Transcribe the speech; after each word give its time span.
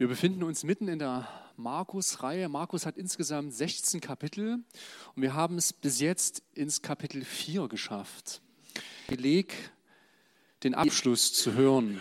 Wir 0.00 0.08
befinden 0.08 0.42
uns 0.44 0.64
mitten 0.64 0.88
in 0.88 0.98
der 0.98 1.28
Markus-Reihe. 1.58 2.48
Markus 2.48 2.86
hat 2.86 2.96
insgesamt 2.96 3.52
16 3.52 4.00
Kapitel 4.00 4.64
und 5.14 5.22
wir 5.22 5.34
haben 5.34 5.58
es 5.58 5.74
bis 5.74 6.00
jetzt 6.00 6.42
ins 6.54 6.80
Kapitel 6.80 7.22
4 7.22 7.68
geschafft. 7.68 8.40
Beleg, 9.08 9.52
den 10.62 10.74
Abschluss 10.74 11.34
zu 11.34 11.52
hören. 11.52 12.00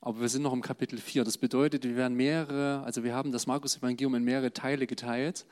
Aber 0.00 0.20
wir 0.20 0.28
sind 0.28 0.42
noch 0.42 0.52
im 0.52 0.62
Kapitel 0.62 0.98
4. 0.98 1.22
Das 1.22 1.38
bedeutet, 1.38 1.84
wir 1.84 1.94
werden 1.94 2.16
mehrere, 2.16 2.82
also 2.82 3.04
wir 3.04 3.14
haben 3.14 3.30
das 3.30 3.46
Markus-Evangelium 3.46 4.16
in 4.16 4.24
mehrere 4.24 4.52
Teile 4.52 4.88
geteilt. 4.88 5.46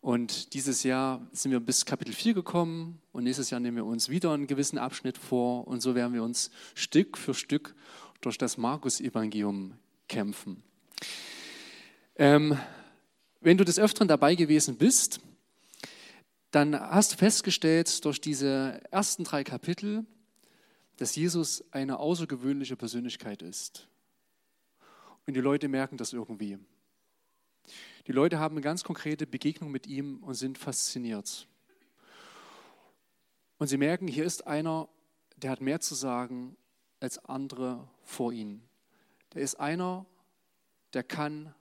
Und 0.00 0.54
dieses 0.54 0.82
Jahr 0.82 1.20
sind 1.30 1.52
wir 1.52 1.60
bis 1.60 1.84
Kapitel 1.84 2.14
4 2.14 2.32
gekommen 2.32 3.02
und 3.12 3.24
nächstes 3.24 3.50
Jahr 3.50 3.60
nehmen 3.60 3.76
wir 3.76 3.84
uns 3.84 4.08
wieder 4.08 4.32
einen 4.32 4.46
gewissen 4.46 4.78
Abschnitt 4.78 5.18
vor 5.18 5.68
und 5.68 5.82
so 5.82 5.94
werden 5.94 6.14
wir 6.14 6.22
uns 6.22 6.50
Stück 6.74 7.18
für 7.18 7.34
Stück 7.34 7.74
durch 8.22 8.38
das 8.38 8.56
Markus-Evangelium 8.56 9.74
kämpfen. 10.08 10.62
Ähm, 12.16 12.58
wenn 13.40 13.58
du 13.58 13.64
des 13.64 13.78
Öfteren 13.78 14.08
dabei 14.08 14.34
gewesen 14.34 14.76
bist, 14.76 15.20
dann 16.50 16.78
hast 16.78 17.12
du 17.12 17.16
festgestellt 17.16 18.04
durch 18.04 18.20
diese 18.20 18.80
ersten 18.90 19.24
drei 19.24 19.44
Kapitel, 19.44 20.06
dass 20.96 21.14
Jesus 21.14 21.64
eine 21.72 21.98
außergewöhnliche 21.98 22.76
Persönlichkeit 22.76 23.42
ist. 23.42 23.88
Und 25.26 25.34
die 25.34 25.40
Leute 25.40 25.68
merken 25.68 25.96
das 25.96 26.12
irgendwie. 26.12 26.58
Die 28.06 28.12
Leute 28.12 28.38
haben 28.38 28.54
eine 28.54 28.62
ganz 28.62 28.84
konkrete 28.84 29.26
Begegnung 29.26 29.70
mit 29.70 29.86
ihm 29.86 30.22
und 30.22 30.34
sind 30.34 30.58
fasziniert. 30.58 31.48
Und 33.58 33.66
sie 33.66 33.76
merken, 33.76 34.06
hier 34.06 34.24
ist 34.24 34.46
einer, 34.46 34.88
der 35.36 35.50
hat 35.50 35.60
mehr 35.60 35.80
zu 35.80 35.94
sagen 35.94 36.56
als 37.00 37.18
andere 37.24 37.88
vor 38.04 38.32
ihnen. 38.32 38.62
Der 39.34 39.42
ist 39.42 39.56
einer, 39.56 40.06
der 40.92 41.02
kann 41.02 41.54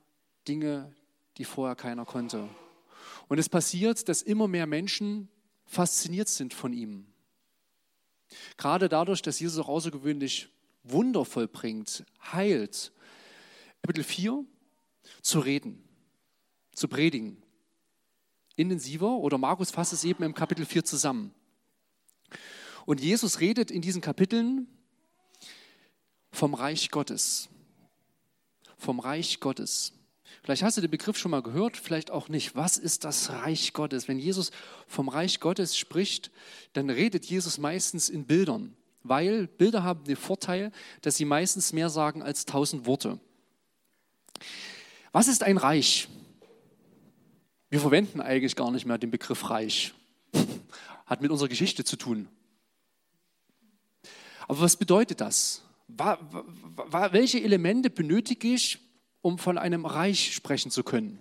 Dinge, 0.47 0.93
die 1.37 1.45
vorher 1.45 1.75
keiner 1.75 2.05
konnte. 2.05 2.49
Und 3.27 3.37
es 3.37 3.49
passiert, 3.49 4.07
dass 4.07 4.21
immer 4.21 4.47
mehr 4.47 4.67
Menschen 4.67 5.29
fasziniert 5.65 6.27
sind 6.27 6.53
von 6.53 6.73
ihm. 6.73 7.07
Gerade 8.57 8.89
dadurch, 8.89 9.21
dass 9.21 9.39
Jesus 9.39 9.63
auch 9.63 9.69
außergewöhnlich 9.69 10.49
Wunder 10.83 11.25
vollbringt, 11.25 12.05
heilt. 12.31 12.91
Kapitel 13.81 14.03
4, 14.03 14.45
zu 15.21 15.39
reden, 15.39 15.83
zu 16.73 16.87
predigen. 16.87 17.41
Intensiver 18.55 19.17
oder 19.17 19.37
Markus 19.37 19.71
fasst 19.71 19.93
es 19.93 20.03
eben 20.03 20.23
im 20.23 20.33
Kapitel 20.33 20.65
4 20.65 20.85
zusammen. 20.85 21.33
Und 22.85 23.01
Jesus 23.01 23.39
redet 23.39 23.71
in 23.71 23.81
diesen 23.81 24.01
Kapiteln 24.01 24.67
vom 26.31 26.53
Reich 26.53 26.91
Gottes. 26.91 27.49
Vom 28.77 28.99
Reich 28.99 29.39
Gottes. 29.39 29.93
Vielleicht 30.43 30.63
hast 30.63 30.77
du 30.77 30.81
den 30.81 30.91
Begriff 30.91 31.17
schon 31.17 31.31
mal 31.31 31.41
gehört, 31.41 31.75
vielleicht 31.75 32.11
auch 32.11 32.29
nicht. 32.29 32.55
Was 32.55 32.77
ist 32.77 33.03
das 33.03 33.31
Reich 33.31 33.73
Gottes? 33.73 34.07
Wenn 34.07 34.19
Jesus 34.19 34.51
vom 34.87 35.09
Reich 35.09 35.39
Gottes 35.39 35.75
spricht, 35.75 36.29
dann 36.73 36.89
redet 36.89 37.25
Jesus 37.25 37.57
meistens 37.57 38.09
in 38.09 38.25
Bildern, 38.25 38.75
weil 39.01 39.47
Bilder 39.47 39.83
haben 39.83 40.03
den 40.03 40.15
Vorteil, 40.15 40.71
dass 41.01 41.15
sie 41.15 41.25
meistens 41.25 41.73
mehr 41.73 41.89
sagen 41.89 42.21
als 42.21 42.45
tausend 42.45 42.85
Worte. 42.85 43.19
Was 45.11 45.27
ist 45.27 45.41
ein 45.41 45.57
Reich? 45.57 46.07
Wir 47.71 47.79
verwenden 47.79 48.21
eigentlich 48.21 48.55
gar 48.55 48.69
nicht 48.69 48.85
mehr 48.85 48.97
den 48.97 49.11
Begriff 49.11 49.49
Reich. 49.49 49.93
Hat 51.07 51.21
mit 51.21 51.31
unserer 51.31 51.49
Geschichte 51.49 51.83
zu 51.83 51.95
tun. 51.95 52.27
Aber 54.47 54.61
was 54.61 54.77
bedeutet 54.77 55.21
das? 55.21 55.64
Welche 55.87 57.41
Elemente 57.41 57.89
benötige 57.89 58.53
ich, 58.53 58.79
um 59.21 59.37
von 59.37 59.57
einem 59.57 59.85
Reich 59.85 60.33
sprechen 60.33 60.71
zu 60.71 60.83
können. 60.83 61.19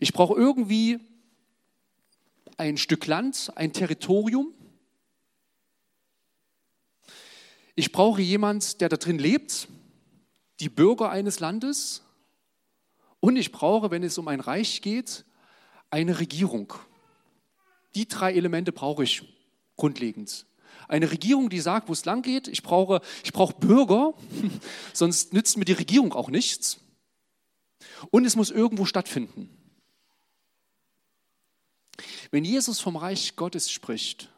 Ich 0.00 0.12
brauche 0.12 0.34
irgendwie 0.34 1.00
ein 2.56 2.76
Stück 2.76 3.06
Land, 3.06 3.52
ein 3.56 3.72
Territorium. 3.72 4.52
Ich 7.74 7.90
brauche 7.90 8.22
jemand, 8.22 8.80
der 8.80 8.88
da 8.88 8.96
drin 8.96 9.18
lebt, 9.18 9.68
die 10.60 10.68
Bürger 10.68 11.10
eines 11.10 11.40
Landes. 11.40 12.02
Und 13.20 13.36
ich 13.36 13.50
brauche, 13.50 13.90
wenn 13.90 14.02
es 14.02 14.18
um 14.18 14.28
ein 14.28 14.40
Reich 14.40 14.82
geht, 14.82 15.24
eine 15.90 16.18
Regierung. 16.18 16.72
Die 17.94 18.06
drei 18.06 18.34
Elemente 18.34 18.72
brauche 18.72 19.04
ich 19.04 19.22
grundlegend. 19.76 20.46
Eine 20.88 21.10
Regierung, 21.10 21.50
die 21.50 21.60
sagt, 21.60 21.88
wo 21.88 21.92
es 21.92 22.04
lang 22.04 22.22
geht. 22.22 22.48
Ich 22.48 22.62
brauche, 22.62 23.00
ich 23.22 23.32
brauche 23.32 23.54
Bürger, 23.54 24.14
sonst 24.92 25.32
nützt 25.32 25.56
mir 25.56 25.64
die 25.64 25.72
Regierung 25.72 26.12
auch 26.12 26.28
nichts. 26.28 26.80
Und 28.10 28.24
es 28.24 28.36
muss 28.36 28.50
irgendwo 28.50 28.84
stattfinden. 28.84 29.48
Wenn 32.30 32.44
Jesus 32.44 32.80
vom 32.80 32.96
Reich 32.96 33.36
Gottes 33.36 33.70
spricht, 33.70 34.30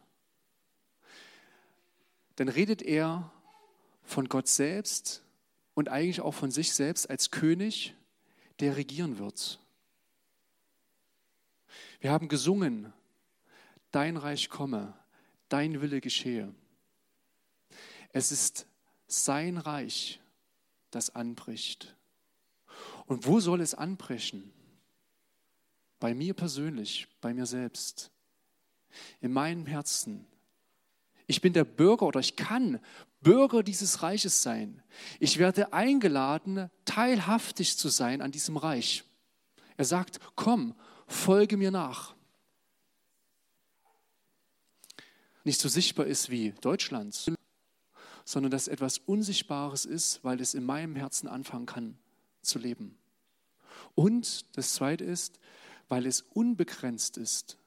dann 2.36 2.48
redet 2.48 2.82
er 2.82 3.30
von 4.04 4.28
Gott 4.28 4.48
selbst 4.48 5.22
und 5.74 5.88
eigentlich 5.88 6.20
auch 6.20 6.34
von 6.34 6.50
sich 6.50 6.74
selbst 6.74 7.08
als 7.08 7.30
König, 7.30 7.94
der 8.60 8.76
regieren 8.76 9.18
wird. 9.18 9.58
Wir 12.00 12.10
haben 12.10 12.28
gesungen, 12.28 12.92
dein 13.90 14.16
Reich 14.16 14.48
komme, 14.48 14.94
dein 15.48 15.80
Wille 15.80 16.00
geschehe. 16.00 16.52
Es 18.12 18.32
ist 18.32 18.66
sein 19.06 19.58
Reich, 19.58 20.20
das 20.90 21.14
anbricht. 21.14 21.94
Und 23.06 23.26
wo 23.26 23.40
soll 23.40 23.60
es 23.60 23.74
anbrechen? 23.74 24.52
Bei 26.00 26.14
mir 26.14 26.34
persönlich, 26.34 27.08
bei 27.20 27.32
mir 27.32 27.46
selbst, 27.46 28.10
in 29.20 29.32
meinem 29.32 29.66
Herzen. 29.66 30.26
Ich 31.26 31.40
bin 31.40 31.52
der 31.52 31.64
Bürger 31.64 32.06
oder 32.06 32.20
ich 32.20 32.36
kann 32.36 32.80
Bürger 33.20 33.62
dieses 33.62 34.02
Reiches 34.02 34.42
sein. 34.42 34.82
Ich 35.18 35.38
werde 35.38 35.72
eingeladen, 35.72 36.70
teilhaftig 36.84 37.76
zu 37.76 37.88
sein 37.88 38.20
an 38.20 38.30
diesem 38.30 38.56
Reich. 38.56 39.04
Er 39.76 39.84
sagt, 39.84 40.20
komm, 40.36 40.74
folge 41.06 41.56
mir 41.56 41.70
nach. 41.70 42.15
Nicht 45.46 45.60
so 45.60 45.68
sichtbar 45.68 46.06
ist 46.06 46.28
wie 46.28 46.52
Deutschlands, 46.60 47.30
sondern 48.24 48.50
dass 48.50 48.66
etwas 48.66 48.98
Unsichtbares 48.98 49.84
ist, 49.84 50.24
weil 50.24 50.40
es 50.40 50.54
in 50.54 50.64
meinem 50.64 50.96
Herzen 50.96 51.28
anfangen 51.28 51.66
kann 51.66 51.96
zu 52.42 52.58
leben. 52.58 52.98
Und 53.94 54.56
das 54.56 54.74
Zweite 54.74 55.04
ist, 55.04 55.38
weil 55.88 56.06
es 56.06 56.22
unbegrenzt 56.32 57.16
ist. 57.16 57.58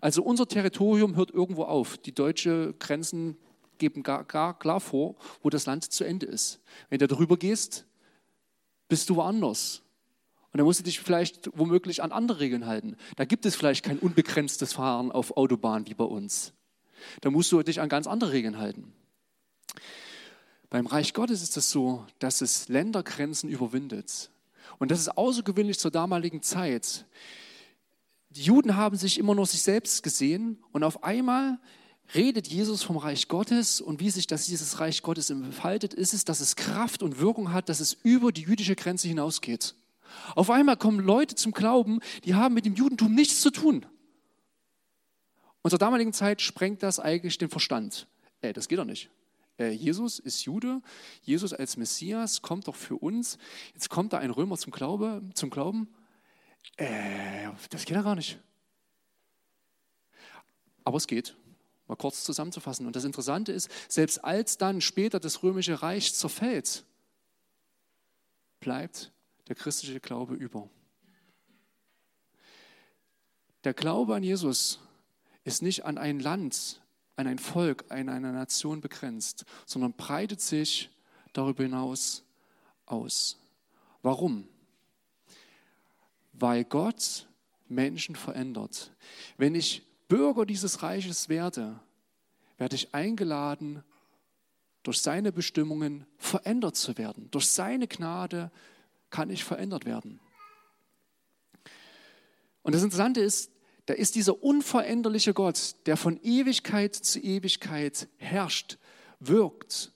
Also 0.00 0.22
unser 0.22 0.48
Territorium 0.48 1.14
hört 1.14 1.30
irgendwo 1.30 1.64
auf. 1.64 1.98
Die 1.98 2.14
deutschen 2.14 2.78
Grenzen 2.78 3.36
geben 3.76 4.02
gar, 4.02 4.24
gar 4.24 4.58
klar 4.58 4.80
vor, 4.80 5.16
wo 5.42 5.50
das 5.50 5.66
Land 5.66 5.92
zu 5.92 6.04
Ende 6.04 6.24
ist. 6.24 6.60
Wenn 6.88 7.00
du 7.00 7.06
darüber 7.06 7.36
gehst, 7.36 7.84
bist 8.88 9.10
du 9.10 9.16
woanders. 9.16 9.82
Und 10.52 10.58
dann 10.58 10.64
musst 10.64 10.80
du 10.80 10.84
dich 10.84 11.00
vielleicht 11.00 11.50
womöglich 11.56 12.02
an 12.02 12.12
andere 12.12 12.40
Regeln 12.40 12.66
halten. 12.66 12.96
Da 13.16 13.26
gibt 13.26 13.44
es 13.44 13.56
vielleicht 13.56 13.84
kein 13.84 13.98
unbegrenztes 13.98 14.72
Fahren 14.72 15.12
auf 15.12 15.36
Autobahn 15.36 15.86
wie 15.86 15.94
bei 15.94 16.04
uns. 16.04 16.54
Da 17.20 17.30
musst 17.30 17.50
du 17.52 17.62
dich 17.62 17.80
an 17.80 17.88
ganz 17.88 18.06
andere 18.06 18.32
Regeln 18.32 18.58
halten. 18.58 18.92
Beim 20.68 20.86
Reich 20.86 21.14
Gottes 21.14 21.42
ist 21.42 21.56
es 21.56 21.70
so, 21.70 22.06
dass 22.20 22.40
es 22.40 22.68
Ländergrenzen 22.68 23.50
überwindet. 23.50 24.30
Und 24.78 24.90
das 24.90 25.00
ist 25.00 25.16
außergewöhnlich 25.16 25.78
zur 25.78 25.90
damaligen 25.90 26.42
Zeit. 26.42 27.06
Die 28.30 28.42
Juden 28.42 28.76
haben 28.76 28.96
sich 28.96 29.18
immer 29.18 29.34
nur 29.34 29.46
sich 29.46 29.62
selbst 29.62 30.04
gesehen 30.04 30.62
und 30.70 30.84
auf 30.84 31.02
einmal 31.02 31.58
redet 32.14 32.46
Jesus 32.46 32.82
vom 32.82 32.96
Reich 32.96 33.26
Gottes 33.28 33.80
und 33.80 34.00
wie 34.00 34.10
sich 34.10 34.26
das, 34.26 34.46
dieses 34.46 34.78
Reich 34.78 35.02
Gottes 35.02 35.30
entfaltet, 35.30 35.94
ist 35.94 36.14
es, 36.14 36.24
dass 36.24 36.40
es 36.40 36.56
Kraft 36.56 37.02
und 37.02 37.18
Wirkung 37.18 37.52
hat, 37.52 37.68
dass 37.68 37.80
es 37.80 37.96
über 38.04 38.32
die 38.32 38.42
jüdische 38.42 38.76
Grenze 38.76 39.08
hinausgeht. 39.08 39.74
Auf 40.34 40.50
einmal 40.50 40.76
kommen 40.76 41.00
Leute 41.00 41.34
zum 41.34 41.52
Glauben, 41.52 42.00
die 42.24 42.34
haben 42.34 42.54
mit 42.54 42.64
dem 42.64 42.74
Judentum 42.74 43.14
nichts 43.14 43.40
zu 43.40 43.50
tun. 43.50 43.86
Und 45.62 45.70
zur 45.70 45.78
damaligen 45.78 46.12
Zeit 46.12 46.40
sprengt 46.40 46.82
das 46.82 46.98
eigentlich 46.98 47.38
den 47.38 47.50
Verstand. 47.50 48.06
Äh, 48.40 48.52
das 48.52 48.68
geht 48.68 48.78
doch 48.78 48.84
nicht. 48.84 49.10
Äh, 49.58 49.70
Jesus 49.70 50.18
ist 50.18 50.44
Jude, 50.44 50.80
Jesus 51.22 51.52
als 51.52 51.76
Messias 51.76 52.40
kommt 52.40 52.66
doch 52.66 52.76
für 52.76 52.96
uns. 52.96 53.38
Jetzt 53.74 53.90
kommt 53.90 54.12
da 54.12 54.18
ein 54.18 54.30
Römer 54.30 54.56
zum, 54.56 54.72
Glaube, 54.72 55.22
zum 55.34 55.50
Glauben. 55.50 55.88
Äh, 56.76 57.48
das 57.68 57.84
geht 57.84 57.96
ja 57.96 58.02
gar 58.02 58.14
nicht. 58.14 58.38
Aber 60.84 60.96
es 60.96 61.06
geht. 61.06 61.36
Mal 61.88 61.96
kurz 61.96 62.24
zusammenzufassen. 62.24 62.86
Und 62.86 62.96
das 62.96 63.04
Interessante 63.04 63.52
ist, 63.52 63.70
selbst 63.88 64.24
als 64.24 64.56
dann 64.56 64.80
später 64.80 65.20
das 65.20 65.42
römische 65.42 65.82
Reich 65.82 66.14
zerfällt, 66.14 66.84
bleibt 68.60 69.12
der 69.48 69.56
christliche 69.56 70.00
Glaube 70.00 70.34
über. 70.34 70.70
Der 73.64 73.74
Glaube 73.74 74.14
an 74.14 74.22
Jesus 74.22 74.78
ist 75.44 75.62
nicht 75.62 75.84
an 75.84 75.98
ein 75.98 76.20
Land, 76.20 76.80
an 77.16 77.26
ein 77.26 77.38
Volk, 77.38 77.84
an 77.88 78.08
eine 78.08 78.32
Nation 78.32 78.80
begrenzt, 78.80 79.44
sondern 79.66 79.92
breitet 79.92 80.40
sich 80.40 80.90
darüber 81.32 81.62
hinaus 81.62 82.22
aus. 82.86 83.38
Warum? 84.02 84.48
Weil 86.32 86.64
Gott 86.64 87.26
Menschen 87.68 88.16
verändert. 88.16 88.92
Wenn 89.36 89.54
ich 89.54 89.82
Bürger 90.08 90.44
dieses 90.44 90.82
Reiches 90.82 91.28
werde, 91.28 91.78
werde 92.58 92.76
ich 92.76 92.94
eingeladen, 92.94 93.82
durch 94.82 95.00
seine 95.00 95.30
Bestimmungen 95.30 96.06
verändert 96.16 96.76
zu 96.76 96.96
werden. 96.96 97.30
Durch 97.30 97.46
seine 97.46 97.86
Gnade 97.86 98.50
kann 99.10 99.30
ich 99.30 99.44
verändert 99.44 99.84
werden. 99.84 100.20
Und 102.62 102.74
das 102.74 102.82
Interessante 102.82 103.20
ist, 103.20 103.50
da 103.90 103.96
ist 103.96 104.14
dieser 104.14 104.40
unveränderliche 104.40 105.34
Gott, 105.34 105.74
der 105.86 105.96
von 105.96 106.16
Ewigkeit 106.22 106.94
zu 106.94 107.18
Ewigkeit 107.18 108.06
herrscht, 108.18 108.78
wirkt. 109.18 109.90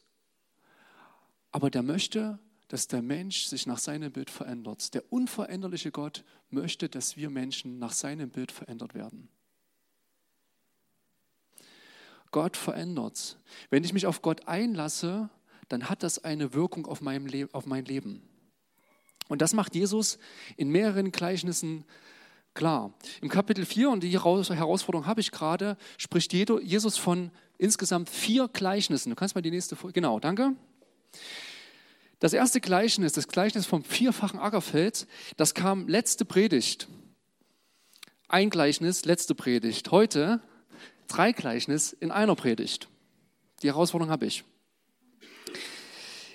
Aber 1.53 1.71
der 1.71 1.85
möchte, 1.85 2.41
dass 2.67 2.89
der 2.89 3.03
Mensch 3.03 3.45
sich 3.45 3.69
nach 3.69 3.79
seinem 3.79 4.11
Bild 4.11 4.31
verändert. 4.31 4.95
Der 4.95 5.13
unveränderliche 5.13 5.93
Gott 5.93 6.25
möchte, 6.51 6.89
dass 6.89 7.17
wir 7.17 7.31
Menschen 7.31 7.79
nach 7.79 7.93
seinem 7.93 8.31
Bild 8.31 8.51
verändert 8.51 8.95
werden. 8.95 9.29
Gott 12.33 12.57
verändert. 12.57 13.39
Wenn 13.71 13.85
ich 13.85 13.93
mich 13.93 14.09
auf 14.09 14.23
Gott 14.23 14.49
einlasse, 14.49 15.31
dann 15.69 15.89
hat 15.89 16.03
das 16.03 16.25
eine 16.25 16.53
Wirkung 16.53 16.87
auf, 16.87 17.01
meinem 17.01 17.49
auf 17.53 17.65
mein 17.65 17.85
Leben. 17.85 18.29
Und 19.29 19.41
das 19.41 19.53
macht 19.53 19.77
Jesus 19.77 20.19
in 20.57 20.71
mehreren 20.71 21.13
Gleichnissen 21.13 21.85
klar. 22.55 22.93
Im 23.21 23.29
Kapitel 23.29 23.67
4, 23.67 23.91
und 23.91 24.03
die 24.03 24.11
Herausforderung 24.11 25.07
habe 25.07 25.21
ich 25.21 25.31
gerade, 25.31 25.77
spricht 25.99 26.33
Jesus 26.33 26.97
von 26.97 27.31
insgesamt 27.59 28.09
vier 28.09 28.49
Gleichnissen. 28.49 29.11
Du 29.11 29.17
kannst 29.17 29.35
mal 29.35 29.43
die 29.43 29.51
nächste. 29.51 29.77
Genau, 29.93 30.21
danke. 30.21 30.55
Das 32.21 32.33
erste 32.33 32.61
Gleichnis, 32.61 33.13
das 33.13 33.29
Gleichnis 33.29 33.67
vom 33.67 33.85
vierfachen 33.85 34.39
Ackerfeld, 34.39 35.07
das 35.37 35.55
kam 35.55 35.89
letzte 35.89 36.25
Predigt. 36.25 36.89
Ein 38.29 38.51
Gleichnis, 38.51 39.05
letzte 39.05 39.35
Predigt. 39.35 39.91
Heute 39.91 40.41
drei 41.07 41.33
Gleichnis 41.33 41.93
in 41.93 42.11
einer 42.11 42.35
Predigt. 42.35 42.89
Die 43.63 43.69
Herausforderung 43.69 44.11
habe 44.11 44.27
ich. 44.27 44.45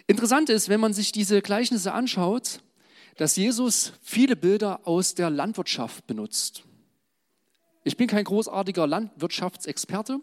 Interessant 0.07 0.50
ist, 0.50 0.69
wenn 0.69 0.80
man 0.80 0.94
sich 0.94 1.12
diese 1.12 1.42
Gleichnisse 1.42 1.94
anschaut, 1.94 2.62
dass 3.19 3.36
Jesus 3.36 3.92
viele 4.01 4.38
Bilder 4.38 4.88
aus 4.88 5.13
der 5.13 5.30
Landwirtschaft 5.30 6.07
benutzt. 6.07 6.63
Ich 7.83 7.98
bin 7.98 8.07
kein 8.07 8.24
großartiger 8.24 8.88
Landwirtschaftsexperte, 8.88 10.21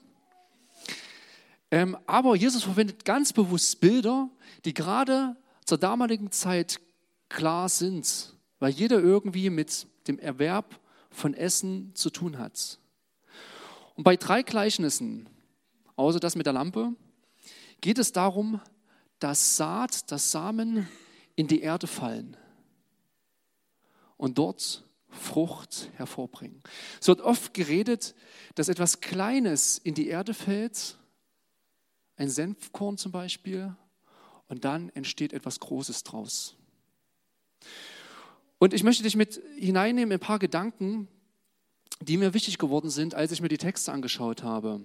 ähm, 1.71 1.99
aber 2.07 2.35
Jesus 2.37 2.63
verwendet 2.63 3.05
ganz 3.05 3.35
bewusst 3.35 3.81
Bilder, 3.81 4.31
die 4.65 4.73
gerade 4.73 5.37
zur 5.67 5.77
damaligen 5.77 6.33
Zeit 6.33 6.81
klar 7.29 7.69
sind, 7.69 8.33
weil 8.61 8.71
jeder 8.71 8.99
irgendwie 8.99 9.51
mit 9.51 9.87
dem 10.09 10.19
Erwerb 10.19 10.81
von 11.11 11.35
Essen 11.35 11.95
zu 11.95 12.09
tun 12.09 12.39
hat. 12.39 12.79
Und 13.97 14.05
bei 14.05 14.17
drei 14.17 14.43
Gleichnissen, 14.43 15.29
außer 15.97 16.19
das 16.19 16.35
mit 16.35 16.47
der 16.47 16.55
Lampe, 16.55 16.95
geht 17.83 17.99
es 17.99 18.13
darum, 18.13 18.59
dass 19.19 19.59
Saat, 19.59 20.11
dass 20.11 20.31
Samen 20.31 20.89
in 21.35 21.47
die 21.47 21.61
Erde 21.61 21.87
fallen 21.87 22.39
und 24.17 24.39
dort 24.39 24.85
Frucht 25.09 25.91
hervorbringen. 25.97 26.63
Es 27.01 27.09
wird 27.09 27.21
oft 27.21 27.55
geredet, 27.55 28.15
dass 28.55 28.69
etwas 28.69 29.01
Kleines 29.01 29.79
in 29.79 29.95
die 29.95 30.09
Erde 30.09 30.35
fällt, 30.35 30.99
ein 32.17 32.29
Senfkorn 32.29 32.99
zum 32.99 33.13
Beispiel, 33.13 33.75
und 34.49 34.65
dann 34.65 34.91
entsteht 34.91 35.33
etwas 35.33 35.61
Großes 35.61 36.05
draus. 36.05 36.57
Und 38.59 38.73
ich 38.73 38.85
möchte 38.85 39.03
dich 39.03 39.17
mit 39.17 39.41
hineinnehmen 39.59 40.13
in 40.13 40.17
ein 40.17 40.21
paar 40.21 40.39
Gedanken, 40.39 41.09
die 42.01 42.17
mir 42.17 42.35
wichtig 42.35 42.59
geworden 42.59 42.91
sind, 42.91 43.15
als 43.15 43.33
ich 43.33 43.41
mir 43.41 43.49
die 43.49 43.59
Texte 43.59 43.93
angeschaut 43.93 44.43
habe. 44.43 44.81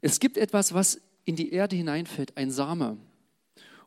Es 0.00 0.20
gibt 0.20 0.36
etwas, 0.36 0.74
was 0.74 1.00
in 1.24 1.36
die 1.36 1.52
Erde 1.52 1.76
hineinfällt, 1.76 2.36
ein 2.36 2.50
Same. 2.50 2.96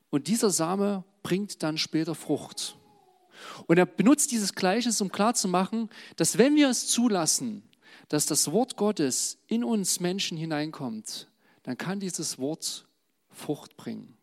Und 0.09 0.27
dieser 0.27 0.49
Same 0.49 1.03
bringt 1.23 1.63
dann 1.63 1.77
später 1.77 2.15
Frucht. 2.15 2.78
Und 3.67 3.77
er 3.77 3.85
benutzt 3.85 4.31
dieses 4.31 4.53
Gleichnis, 4.55 5.01
um 5.01 5.11
klarzumachen, 5.11 5.89
dass 6.15 6.37
wenn 6.37 6.55
wir 6.55 6.69
es 6.69 6.87
zulassen, 6.87 7.63
dass 8.07 8.25
das 8.25 8.51
Wort 8.51 8.75
Gottes 8.75 9.37
in 9.47 9.63
uns 9.63 9.99
Menschen 9.99 10.37
hineinkommt, 10.37 11.27
dann 11.63 11.77
kann 11.77 11.99
dieses 11.99 12.39
Wort 12.39 12.87
Frucht 13.29 13.77
bringen. 13.77 14.17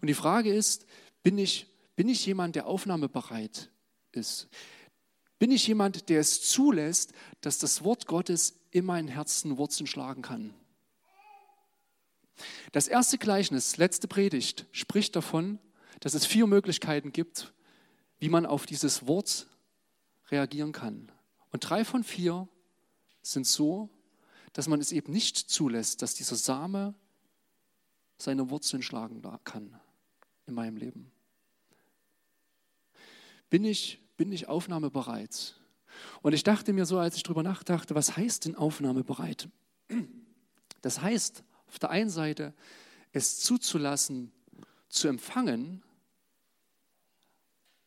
Und 0.00 0.08
die 0.08 0.14
Frage 0.14 0.52
ist, 0.52 0.86
bin 1.22 1.38
ich, 1.38 1.66
bin 1.96 2.08
ich 2.08 2.26
jemand, 2.26 2.56
der 2.56 2.66
aufnahmebereit 2.66 3.70
ist? 4.12 4.48
Bin 5.38 5.50
ich 5.50 5.66
jemand, 5.66 6.08
der 6.08 6.20
es 6.20 6.42
zulässt, 6.42 7.12
dass 7.40 7.58
das 7.58 7.82
Wort 7.82 8.06
Gottes 8.06 8.54
in 8.70 8.84
mein 8.84 9.08
Herzen 9.08 9.56
Wurzeln 9.58 9.86
schlagen 9.86 10.22
kann? 10.22 10.54
Das 12.72 12.88
erste 12.88 13.18
Gleichnis, 13.18 13.76
letzte 13.76 14.08
Predigt, 14.08 14.66
spricht 14.72 15.16
davon, 15.16 15.58
dass 16.00 16.14
es 16.14 16.26
vier 16.26 16.46
Möglichkeiten 16.46 17.12
gibt, 17.12 17.52
wie 18.22 18.28
man 18.28 18.46
auf 18.46 18.66
dieses 18.66 19.08
Wort 19.08 19.48
reagieren 20.30 20.70
kann. 20.70 21.10
Und 21.50 21.68
drei 21.68 21.84
von 21.84 22.04
vier 22.04 22.46
sind 23.20 23.48
so, 23.48 23.90
dass 24.52 24.68
man 24.68 24.80
es 24.80 24.92
eben 24.92 25.12
nicht 25.12 25.36
zulässt, 25.36 26.02
dass 26.02 26.14
dieser 26.14 26.36
Same 26.36 26.94
seine 28.18 28.48
Wurzeln 28.48 28.80
schlagen 28.80 29.22
kann 29.42 29.74
in 30.46 30.54
meinem 30.54 30.76
Leben. 30.76 31.10
Bin 33.50 33.64
ich 33.64 33.98
bin 34.16 34.30
ich 34.30 34.46
aufnahmebereit? 34.46 35.56
Und 36.22 36.32
ich 36.32 36.44
dachte 36.44 36.72
mir 36.72 36.86
so, 36.86 37.00
als 37.00 37.16
ich 37.16 37.24
darüber 37.24 37.42
nachdachte, 37.42 37.96
was 37.96 38.16
heißt 38.16 38.44
denn 38.44 38.54
aufnahmebereit? 38.54 39.48
Das 40.80 41.02
heißt, 41.02 41.42
auf 41.66 41.80
der 41.80 41.90
einen 41.90 42.10
Seite, 42.10 42.54
es 43.10 43.40
zuzulassen, 43.40 44.30
zu 44.88 45.08
empfangen, 45.08 45.82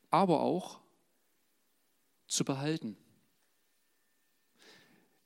aber 0.10 0.42
auch 0.42 0.80
zu 2.28 2.46
behalten. 2.46 2.98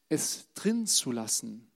Es 0.10 0.48
drin 0.54 0.88
zu 0.88 1.12
lassen. 1.12 1.68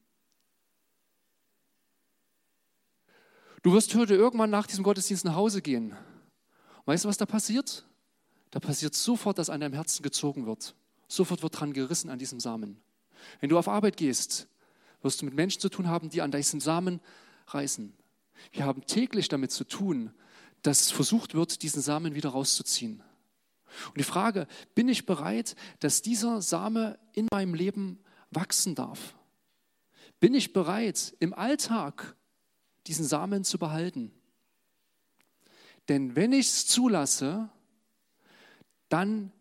Du 3.61 3.71
wirst 3.73 3.93
heute 3.95 4.15
irgendwann 4.15 4.49
nach 4.49 4.67
diesem 4.67 4.83
Gottesdienst 4.83 5.23
nach 5.23 5.35
Hause 5.35 5.61
gehen. 5.61 5.95
Weißt 6.85 7.05
du, 7.05 7.09
was 7.09 7.17
da 7.17 7.25
passiert? 7.25 7.85
da 8.53 8.59
passiert 8.59 8.93
sofort, 8.93 9.39
dass 9.39 9.49
an 9.49 9.61
deinem 9.61 9.73
Herzen 9.73 10.03
gezogen 10.03 10.45
wird. 10.45 10.75
Sofort 11.07 11.41
wird 11.41 11.59
dran 11.59 11.73
gerissen 11.73 12.11
an 12.11 12.19
diesem 12.19 12.39
Samen. 12.39 12.79
Wenn 13.39 13.49
du 13.49 13.57
auf 13.57 13.67
Arbeit 13.67 13.97
gehst, 13.97 14.47
wirst 15.01 15.21
du 15.21 15.25
mit 15.25 15.33
Menschen 15.33 15.59
zu 15.59 15.69
tun 15.69 15.87
haben, 15.87 16.11
die 16.11 16.21
an 16.21 16.29
diesem 16.29 16.59
Samen 16.59 17.01
reißen. 17.47 17.93
Wir 18.51 18.65
haben 18.65 18.85
täglich 18.85 19.27
damit 19.27 19.51
zu 19.51 19.63
tun, 19.63 20.13
dass 20.63 20.91
versucht 20.91 21.35
wird, 21.35 21.61
diesen 21.61 21.81
Samen 21.81 22.15
wieder 22.15 22.29
rauszuziehen. 22.29 23.03
Und 23.87 23.97
die 23.97 24.03
Frage, 24.03 24.47
bin 24.75 24.87
ich 24.87 25.05
bereit, 25.05 25.55
dass 25.79 26.01
dieser 26.01 26.41
Same 26.41 26.97
in 27.13 27.27
meinem 27.31 27.53
Leben 27.53 27.99
wachsen 28.31 28.75
darf? 28.75 29.15
Bin 30.19 30.33
ich 30.33 30.53
bereit, 30.53 31.15
im 31.19 31.33
Alltag 31.33 32.15
diesen 32.87 33.05
Samen 33.05 33.43
zu 33.43 33.57
behalten? 33.57 34.11
Denn 35.89 36.15
wenn 36.15 36.31
ich 36.31 36.47
es 36.47 36.67
zulasse, 36.67 37.49
dann 38.89 39.31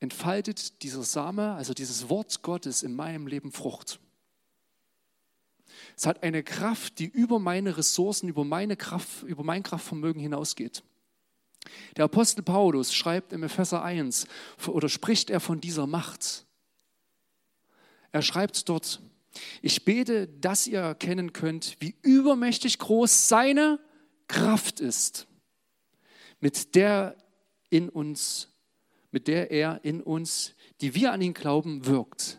entfaltet 0.00 0.82
dieser 0.82 1.02
Same, 1.02 1.52
also 1.54 1.74
dieses 1.74 2.08
Wort 2.08 2.42
Gottes 2.42 2.82
in 2.82 2.94
meinem 2.94 3.26
Leben 3.26 3.52
Frucht. 3.52 4.00
Es 5.96 6.06
hat 6.06 6.22
eine 6.22 6.42
Kraft, 6.42 6.98
die 6.98 7.06
über 7.06 7.38
meine 7.38 7.76
Ressourcen, 7.76 8.28
über, 8.28 8.44
meine 8.44 8.76
Kraft, 8.76 9.22
über 9.22 9.42
mein 9.42 9.62
Kraftvermögen 9.62 10.20
hinausgeht. 10.20 10.82
Der 11.96 12.04
Apostel 12.04 12.42
Paulus 12.42 12.94
schreibt 12.94 13.32
im 13.32 13.42
Epheser 13.42 13.82
1 13.82 14.26
oder 14.66 14.88
spricht 14.88 15.30
er 15.30 15.40
von 15.40 15.60
dieser 15.60 15.86
Macht. 15.86 16.46
Er 18.12 18.22
schreibt 18.22 18.68
dort, 18.68 19.00
ich 19.62 19.84
bete, 19.84 20.28
dass 20.28 20.66
ihr 20.66 20.80
erkennen 20.80 21.32
könnt, 21.32 21.76
wie 21.80 21.96
übermächtig 22.02 22.78
groß 22.78 23.28
seine 23.28 23.80
Kraft 24.28 24.80
ist, 24.80 25.26
mit 26.40 26.74
der 26.74 27.16
in 27.70 27.88
uns 27.88 28.48
mit 29.16 29.28
der 29.28 29.50
er 29.50 29.80
in 29.82 30.02
uns, 30.02 30.52
die 30.82 30.94
wir 30.94 31.10
an 31.10 31.22
ihn 31.22 31.32
glauben, 31.32 31.86
wirkt. 31.86 32.38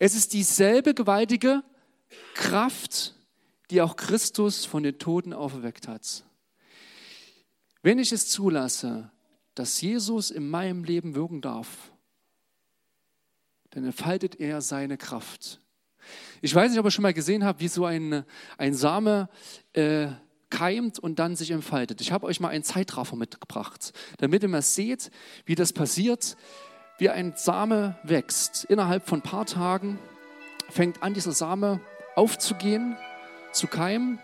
Es 0.00 0.16
ist 0.16 0.32
dieselbe 0.32 0.92
gewaltige 0.92 1.62
Kraft, 2.34 3.14
die 3.70 3.82
auch 3.82 3.96
Christus 3.96 4.64
von 4.64 4.82
den 4.82 4.98
Toten 4.98 5.32
auferweckt 5.32 5.88
hat. 5.88 6.24
Wenn 7.82 7.98
ich 7.98 8.12
es 8.12 8.28
zulasse, 8.28 9.10
dass 9.54 9.80
Jesus 9.80 10.30
in 10.30 10.48
meinem 10.48 10.84
Leben 10.84 11.14
wirken 11.14 11.40
darf, 11.40 11.90
dann 13.70 13.84
entfaltet 13.84 14.40
er 14.40 14.60
seine 14.60 14.96
Kraft. 14.96 15.60
Ich 16.40 16.54
weiß 16.54 16.70
nicht, 16.70 16.78
ob 16.78 16.86
ihr 16.86 16.90
schon 16.90 17.02
mal 17.02 17.14
gesehen 17.14 17.44
habt, 17.44 17.60
wie 17.60 17.68
so 17.68 17.84
ein, 17.84 18.24
ein 18.58 18.74
Same 18.74 19.28
äh, 19.72 20.08
keimt 20.50 20.98
und 20.98 21.18
dann 21.18 21.36
sich 21.36 21.50
entfaltet. 21.50 22.00
Ich 22.00 22.12
habe 22.12 22.26
euch 22.26 22.40
mal 22.40 22.48
einen 22.48 22.64
Zeitraffer 22.64 23.16
mitgebracht, 23.16 23.92
damit 24.18 24.42
ihr 24.42 24.48
mal 24.48 24.62
seht, 24.62 25.10
wie 25.44 25.54
das 25.54 25.72
passiert, 25.72 26.36
wie 26.98 27.10
ein 27.10 27.34
Same 27.36 27.98
wächst. 28.02 28.64
Innerhalb 28.64 29.08
von 29.08 29.18
ein 29.20 29.22
paar 29.22 29.46
Tagen 29.46 29.98
fängt 30.70 31.02
an, 31.02 31.14
dieser 31.14 31.32
Same 31.32 31.80
aufzugehen, 32.16 32.96
zu 33.52 33.68
keimen. 33.68 34.18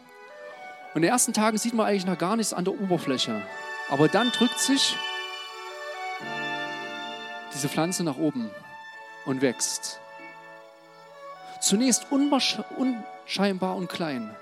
Und 0.94 0.96
in 0.96 1.02
den 1.02 1.10
ersten 1.12 1.32
Tagen 1.32 1.56
sieht 1.58 1.74
man 1.74 1.86
eigentlich 1.86 2.06
noch 2.06 2.18
gar 2.18 2.36
nichts 2.36 2.52
an 2.52 2.64
der 2.64 2.74
Oberfläche. 2.74 3.40
Aber 3.90 4.08
dann 4.08 4.32
drückt 4.32 4.58
sich 4.58 4.96
diese 7.54 7.68
Pflanze 7.68 8.02
nach 8.02 8.16
oben 8.16 8.50
und 9.26 9.42
wächst. 9.42 10.00
Zunächst 11.60 12.06
unscheinbar 12.10 13.76
und 13.76 13.88
klein. 13.88 14.34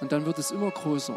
Und 0.00 0.12
dann 0.12 0.26
wird 0.26 0.38
es 0.38 0.50
immer 0.50 0.70
größer. 0.70 1.16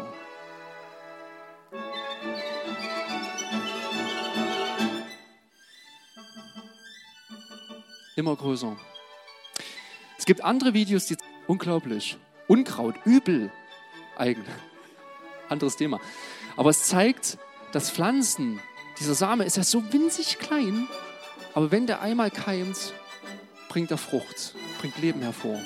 Immer 8.14 8.36
größer. 8.36 8.76
Es 10.22 10.26
gibt 10.26 10.44
andere 10.44 10.72
Videos, 10.72 11.06
die 11.06 11.16
unglaublich. 11.48 12.16
Unkraut, 12.46 12.94
übel, 13.04 13.50
eigen. 14.16 14.44
Anderes 15.48 15.74
Thema. 15.74 15.98
Aber 16.56 16.70
es 16.70 16.84
zeigt, 16.84 17.38
dass 17.72 17.90
Pflanzen, 17.90 18.60
dieser 19.00 19.16
Same 19.16 19.44
ist 19.44 19.56
ja 19.56 19.64
so 19.64 19.92
winzig 19.92 20.38
klein, 20.38 20.86
aber 21.54 21.72
wenn 21.72 21.88
der 21.88 22.02
einmal 22.02 22.30
keimt, 22.30 22.94
bringt 23.68 23.90
er 23.90 23.98
Frucht, 23.98 24.54
bringt 24.78 24.96
Leben 24.98 25.22
hervor. 25.22 25.58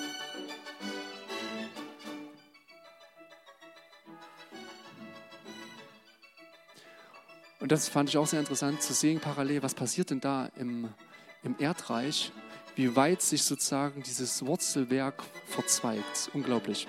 Und 7.60 7.70
das 7.70 7.90
fand 7.90 8.08
ich 8.08 8.16
auch 8.16 8.26
sehr 8.26 8.40
interessant 8.40 8.80
zu 8.80 8.94
sehen, 8.94 9.20
parallel, 9.20 9.62
was 9.62 9.74
passiert 9.74 10.08
denn 10.08 10.20
da 10.20 10.46
im, 10.56 10.88
im 11.42 11.56
Erdreich, 11.58 12.32
wie 12.76 12.94
weit 12.94 13.22
sich 13.22 13.42
sozusagen 13.42 14.02
dieses 14.02 14.44
Wurzelwerk 14.44 15.24
verzweigt. 15.46 16.30
Unglaublich. 16.34 16.86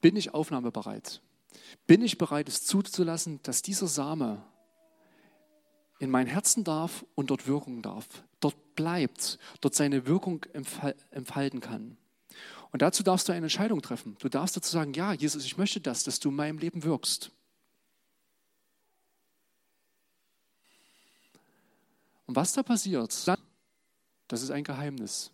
Bin 0.00 0.16
ich 0.16 0.32
aufnahmebereit? 0.32 1.20
Bin 1.86 2.00
ich 2.00 2.16
bereit, 2.16 2.48
es 2.48 2.64
zuzulassen, 2.64 3.40
dass 3.42 3.60
dieser 3.60 3.88
Same 3.88 4.42
in 5.98 6.10
mein 6.10 6.26
Herzen 6.26 6.64
darf 6.64 7.04
und 7.14 7.30
dort 7.30 7.46
wirken 7.46 7.82
darf, 7.82 8.06
dort 8.40 8.74
bleibt, 8.74 9.38
dort 9.60 9.74
seine 9.74 10.06
Wirkung 10.06 10.44
entfalten 11.10 11.60
kann? 11.60 11.98
Und 12.72 12.82
dazu 12.82 13.02
darfst 13.02 13.28
du 13.28 13.32
eine 13.32 13.46
Entscheidung 13.46 13.80
treffen. 13.80 14.16
Du 14.18 14.28
darfst 14.28 14.56
dazu 14.56 14.70
sagen, 14.70 14.92
ja, 14.92 15.12
Jesus, 15.12 15.44
ich 15.44 15.56
möchte 15.56 15.80
das, 15.80 16.04
dass 16.04 16.20
du 16.20 16.28
in 16.30 16.36
meinem 16.36 16.58
Leben 16.58 16.82
wirkst. 16.82 17.30
Und 22.26 22.34
was 22.34 22.52
da 22.52 22.62
passiert, 22.62 23.12
das 24.28 24.42
ist 24.42 24.50
ein 24.50 24.64
Geheimnis. 24.64 25.30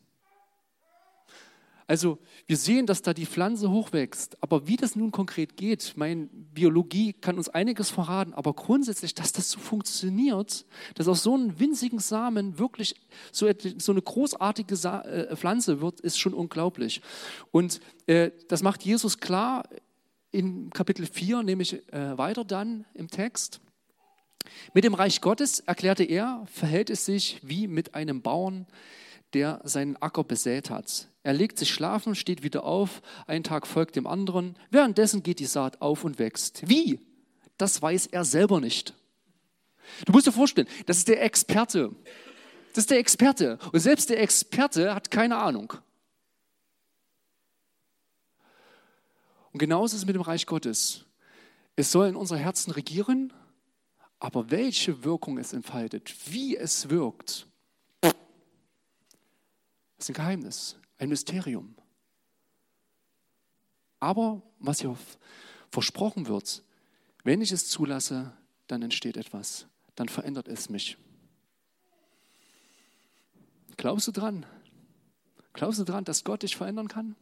Also 1.87 2.19
wir 2.47 2.57
sehen, 2.57 2.87
dass 2.87 3.03
da 3.03 3.13
die 3.13 3.27
Pflanze 3.27 3.71
hochwächst, 3.71 4.37
aber 4.41 4.67
wie 4.67 4.77
das 4.77 4.97
nun 4.97 5.11
konkret 5.11 5.57
geht, 5.57 5.95
meine 5.97 6.29
Biologie 6.33 7.13
kann 7.13 7.37
uns 7.37 7.49
einiges 7.49 7.91
verraten, 7.91 8.33
aber 8.35 8.53
grundsätzlich, 8.55 9.15
dass 9.15 9.33
das 9.33 9.51
so 9.51 9.59
funktioniert, 9.59 10.65
dass 10.95 11.09
aus 11.09 11.23
so 11.23 11.35
einem 11.35 11.59
winzigen 11.59 11.99
Samen 11.99 12.59
wirklich 12.59 12.95
so, 13.31 13.47
eine 13.47 14.03
großartige 14.03 14.75
äh, 14.75 15.37
Pflanze 15.37 15.81
wird, 15.81 16.01
ist 16.01 16.19
schon 16.19 16.35
unglaublich. 16.35 17.03
Und 17.51 17.81
äh, 18.07 18.31
das 18.49 18.63
macht 18.63 18.85
Jesus 18.85 19.19
klar 19.19 19.65
in 20.31 20.71
Kapitel 20.71 21.07
4, 21.07 21.43
nämlich 21.43 21.75
äh, 21.93 22.17
weiter 22.17 22.45
dann 22.45 22.85
im 22.95 23.09
Text. 23.09 23.61
Mit 24.75 24.85
dem 24.85 24.95
Reich 24.95 25.21
Gottes, 25.21 25.61
erklärte 25.61 26.05
er, 26.05 26.45
verhält 26.47 26.91
es 26.91 27.05
sich 27.05 27.41
wie 27.43 27.69
mit 27.69 27.95
einem 27.95 28.23
Bauern, 28.23 28.67
der 29.35 29.61
seinen 29.65 29.97
Acker 29.97 30.25
besät 30.25 30.71
hat. 30.71 31.09
Er 31.23 31.33
legt 31.33 31.59
sich 31.59 31.71
schlafen, 31.71 32.15
steht 32.15 32.43
wieder 32.43 32.65
auf, 32.65 33.01
ein 33.27 33.45
Tag 33.45 33.67
folgt 33.67 33.95
dem 33.97 34.07
anderen. 34.07 34.57
Währenddessen 34.71 35.23
geht 35.23 35.39
die 35.39 35.47
Saat 35.47 35.81
auf 35.81 36.05
und 36.05 36.19
wächst. 36.19 36.69
Wie? 36.69 37.01
Das 37.59 37.81
weiß 37.81 38.07
er 38.07 38.25
selber 38.25 38.61
nicht. 38.61 38.95
Du 40.05 40.13
musst 40.13 40.27
dir 40.27 40.33
vorstellen, 40.33 40.69
das 40.87 40.99
ist 40.99 41.09
der 41.09 41.23
Experte. 41.23 41.95
Das 42.75 42.85
ist 42.85 42.91
der 42.91 42.99
Experte. 42.99 43.59
Und 43.73 43.79
selbst 43.79 44.11
der 44.11 44.21
Experte 44.21 44.95
hat 44.95 45.11
keine 45.11 45.37
Ahnung. 45.37 45.75
Und 49.53 49.59
genauso 49.59 49.95
ist 49.95 50.03
es 50.03 50.07
mit 50.07 50.15
dem 50.15 50.23
Reich 50.23 50.47
Gottes. 50.47 51.05
Es 51.77 51.93
soll 51.93 52.09
in 52.09 52.17
unser 52.17 52.37
Herzen 52.37 52.73
regieren, 52.73 53.33
aber 54.19 54.51
welche 54.51 55.05
Wirkung 55.05 55.39
es 55.39 55.53
entfaltet, 55.53 56.15
wie 56.27 56.57
es 56.57 56.91
wirkt, 56.91 57.47
ist 60.03 60.11
ein 60.11 60.15
Geheimnis, 60.15 60.77
ein 60.99 61.09
Mysterium. 61.09 61.77
Aber 64.01 64.43
was 64.59 64.81
hier 64.81 64.97
versprochen 65.71 66.27
wird, 66.27 66.65
wenn 67.23 67.41
ich 67.41 67.53
es 67.53 67.69
zulasse, 67.69 68.33
dann 68.67 68.83
entsteht 68.83 69.17
etwas, 69.17 69.67
dann 69.95 70.09
verändert 70.09 70.49
es 70.49 70.69
mich. 70.69 70.99
Glaubst 73.77 74.09
du 74.09 74.13
dran? 74.13 74.45
Glaubst 75.53 75.79
du 75.79 75.85
dran, 75.85 76.05
dass 76.05 76.25
Gott 76.25 76.43
dich 76.43 76.57
verändern 76.57 76.89
kann? 76.89 77.15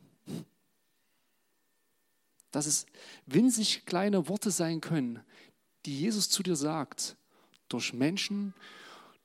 Dass 2.51 2.67
es 2.67 2.87
winzig 3.27 3.85
kleine 3.85 4.29
Worte 4.29 4.51
sein 4.51 4.81
können, 4.81 5.21
die 5.85 6.01
Jesus 6.01 6.31
zu 6.31 6.43
dir 6.43 6.57
sagt, 6.57 7.17
durch 7.69 7.93
Menschen, 7.93 8.55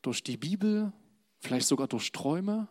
durch 0.01 0.23
die 0.23 0.37
Bibel, 0.37 0.91
vielleicht 1.39 1.67
sogar 1.67 1.87
durch 1.87 2.11
Träume, 2.11 2.67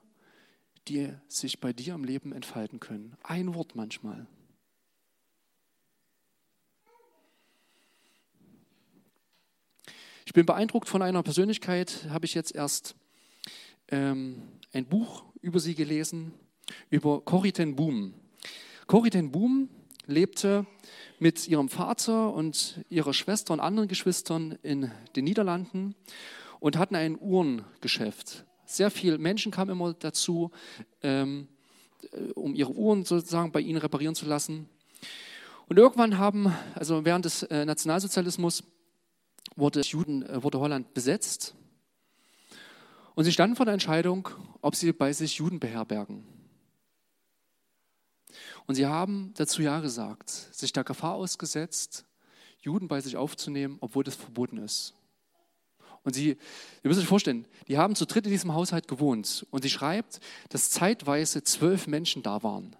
die 0.88 1.12
sich 1.28 1.60
bei 1.60 1.72
dir 1.72 1.94
im 1.94 2.04
Leben 2.04 2.32
entfalten 2.32 2.80
können. 2.80 3.16
Ein 3.22 3.54
Wort 3.54 3.74
manchmal. 3.74 4.26
Ich 10.26 10.32
bin 10.32 10.46
beeindruckt 10.46 10.88
von 10.88 11.02
einer 11.02 11.22
Persönlichkeit, 11.22 12.06
habe 12.08 12.24
ich 12.26 12.34
jetzt 12.34 12.54
erst 12.54 12.96
ähm, 13.88 14.42
ein 14.72 14.86
Buch 14.86 15.24
über 15.42 15.60
sie 15.60 15.74
gelesen, 15.74 16.32
über 16.90 17.20
Corrie 17.20 17.52
ten 17.52 17.76
Boom. 17.76 18.14
Corrie 18.86 19.10
ten 19.10 19.30
Boom 19.30 19.68
lebte 20.06 20.66
mit 21.18 21.46
ihrem 21.48 21.68
Vater 21.68 22.32
und 22.32 22.84
ihrer 22.88 23.14
Schwester 23.14 23.52
und 23.52 23.60
anderen 23.60 23.88
Geschwistern 23.88 24.58
in 24.62 24.90
den 25.14 25.24
Niederlanden 25.24 25.94
und 26.58 26.78
hatten 26.78 26.96
ein 26.96 27.18
Uhrengeschäft. 27.20 28.44
Sehr 28.66 28.90
viele 28.90 29.18
Menschen 29.18 29.52
kamen 29.52 29.70
immer 29.70 29.94
dazu, 29.94 30.50
ähm, 31.02 31.48
äh, 32.12 32.32
um 32.32 32.54
ihre 32.54 32.72
Uhren 32.72 33.04
sozusagen 33.04 33.52
bei 33.52 33.60
ihnen 33.60 33.78
reparieren 33.78 34.14
zu 34.14 34.26
lassen. 34.26 34.68
Und 35.66 35.78
irgendwann 35.78 36.18
haben, 36.18 36.52
also 36.74 37.04
während 37.04 37.24
des 37.24 37.42
äh, 37.44 37.64
Nationalsozialismus, 37.64 38.62
wurde, 39.56 39.80
Juden, 39.80 40.22
äh, 40.22 40.42
wurde 40.42 40.60
Holland 40.60 40.92
besetzt. 40.94 41.54
Und 43.14 43.24
sie 43.24 43.32
standen 43.32 43.56
vor 43.56 43.66
der 43.66 43.74
Entscheidung, 43.74 44.28
ob 44.60 44.74
sie 44.74 44.92
bei 44.92 45.12
sich 45.12 45.36
Juden 45.36 45.60
beherbergen. 45.60 46.24
Und 48.66 48.74
sie 48.74 48.86
haben 48.86 49.32
dazu 49.36 49.62
Ja 49.62 49.80
gesagt, 49.80 50.30
sich 50.30 50.72
der 50.72 50.84
Gefahr 50.84 51.14
ausgesetzt, 51.14 52.04
Juden 52.60 52.88
bei 52.88 53.00
sich 53.00 53.16
aufzunehmen, 53.16 53.76
obwohl 53.80 54.04
das 54.04 54.14
verboten 54.16 54.58
ist. 54.58 54.94
Und 56.04 56.14
sie, 56.14 56.28
ihr 56.28 56.38
müsst 56.82 57.00
euch 57.00 57.06
vorstellen, 57.06 57.46
die 57.66 57.78
haben 57.78 57.96
zu 57.96 58.06
dritt 58.06 58.26
in 58.26 58.32
diesem 58.32 58.54
Haushalt 58.54 58.88
gewohnt. 58.88 59.46
Und 59.50 59.62
sie 59.62 59.70
schreibt, 59.70 60.20
dass 60.50 60.70
zeitweise 60.70 61.42
zwölf 61.42 61.86
Menschen 61.86 62.22
da 62.22 62.42
waren. 62.42 62.76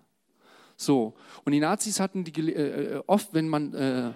So, 0.76 1.14
und 1.45 1.52
die 1.52 1.61
Nazis 1.61 2.00
hatten 2.00 2.25
die, 2.25 2.52
äh, 2.52 2.97
äh, 2.97 3.02
oft, 3.07 3.33
wenn 3.33 3.49
man 3.49 3.75
äh, 3.75 4.12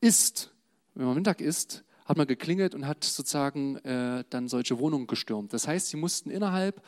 isst, 0.00 0.52
wenn 0.94 1.06
man 1.06 1.16
Mittag 1.16 1.40
isst, 1.40 1.84
hat 2.04 2.16
man 2.16 2.26
geklingelt 2.26 2.74
und 2.74 2.86
hat 2.86 3.04
sozusagen 3.04 3.76
äh, 3.84 4.24
dann 4.30 4.48
solche 4.48 4.78
Wohnungen 4.78 5.06
gestürmt. 5.06 5.52
Das 5.52 5.66
heißt, 5.66 5.88
sie 5.88 5.96
mussten 5.96 6.30
innerhalb 6.30 6.82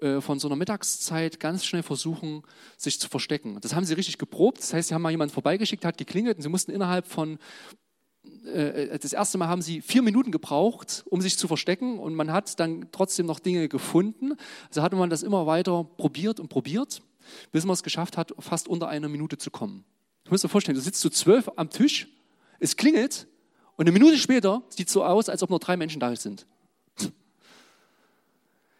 äh, 0.00 0.20
von 0.20 0.38
so 0.38 0.48
einer 0.48 0.56
Mittagszeit 0.56 1.40
ganz 1.40 1.64
schnell 1.64 1.82
versuchen, 1.82 2.42
sich 2.76 3.00
zu 3.00 3.08
verstecken. 3.08 3.58
Das 3.60 3.74
haben 3.74 3.84
sie 3.84 3.94
richtig 3.94 4.18
geprobt. 4.18 4.58
Das 4.58 4.72
heißt, 4.72 4.88
sie 4.88 4.94
haben 4.94 5.02
mal 5.02 5.10
jemanden 5.10 5.34
vorbeigeschickt, 5.34 5.84
hat 5.84 5.98
geklingelt 5.98 6.36
und 6.36 6.42
sie 6.42 6.48
mussten 6.48 6.70
innerhalb 6.72 7.06
von 7.06 7.38
äh, 8.46 8.98
das 8.98 9.12
erste 9.12 9.38
Mal 9.38 9.48
haben 9.48 9.62
sie 9.62 9.80
vier 9.80 10.02
Minuten 10.02 10.30
gebraucht, 10.30 11.04
um 11.10 11.20
sich 11.20 11.38
zu 11.38 11.48
verstecken 11.48 11.98
und 11.98 12.14
man 12.14 12.32
hat 12.32 12.58
dann 12.60 12.88
trotzdem 12.92 13.26
noch 13.26 13.40
Dinge 13.40 13.68
gefunden. 13.68 14.34
Also 14.68 14.82
hatte 14.82 14.96
man 14.96 15.10
das 15.10 15.22
immer 15.22 15.46
weiter 15.46 15.84
probiert 15.84 16.40
und 16.40 16.48
probiert, 16.48 17.02
bis 17.52 17.64
man 17.64 17.74
es 17.74 17.82
geschafft 17.82 18.16
hat, 18.16 18.34
fast 18.38 18.68
unter 18.68 18.88
einer 18.88 19.08
Minute 19.08 19.38
zu 19.38 19.50
kommen. 19.50 19.84
Du 20.24 20.30
musst 20.30 20.44
dir 20.44 20.48
vorstellen, 20.48 20.76
du 20.76 20.82
sitzt 20.82 21.00
zu 21.00 21.10
zwölf 21.10 21.50
am 21.56 21.70
Tisch, 21.70 22.08
es 22.58 22.76
klingelt 22.76 23.28
Und 23.76 23.84
eine 23.84 23.92
Minute 23.92 24.16
später 24.18 24.62
sieht 24.70 24.88
es 24.88 24.92
so 24.92 25.04
aus, 25.04 25.28
als 25.28 25.42
ob 25.42 25.50
nur 25.50 25.58
drei 25.58 25.76
Menschen 25.76 26.00
da 26.00 26.14
sind. 26.16 26.46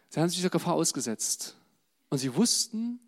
Sie 0.09 0.21
haben 0.21 0.29
sich 0.29 0.39
dieser 0.39 0.51
Gefahr 0.51 0.75
ausgesetzt. 0.75 1.57
Und 2.09 2.19
sie 2.19 2.35
wussten, 2.35 3.01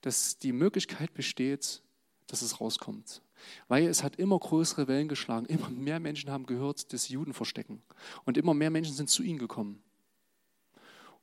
dass 0.00 0.38
die 0.38 0.52
Möglichkeit 0.52 1.12
besteht, 1.12 1.82
dass 2.26 2.40
es 2.40 2.60
rauskommt. 2.60 3.20
Weil 3.68 3.86
es 3.86 4.02
hat 4.02 4.16
immer 4.16 4.38
größere 4.38 4.88
Wellen 4.88 5.08
geschlagen. 5.08 5.46
Immer 5.46 5.70
mehr 5.70 6.00
Menschen 6.00 6.30
haben 6.30 6.46
gehört, 6.46 6.92
dass 6.92 7.08
Juden 7.08 7.32
verstecken. 7.32 7.82
Und 8.24 8.36
immer 8.36 8.54
mehr 8.54 8.70
Menschen 8.70 8.94
sind 8.94 9.10
zu 9.10 9.22
ihnen 9.22 9.38
gekommen. 9.38 9.82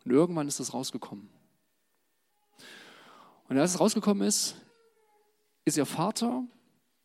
Und 0.06 0.12
irgendwann 0.12 0.48
ist 0.48 0.60
es 0.60 0.74
rausgekommen. 0.74 1.30
Und 3.50 3.58
als 3.58 3.76
es 3.76 3.80
rausgekommen 3.80 4.28
ist, 4.28 4.56
ist 5.66 5.78
ihr 5.78 5.86
Vater 5.86 6.44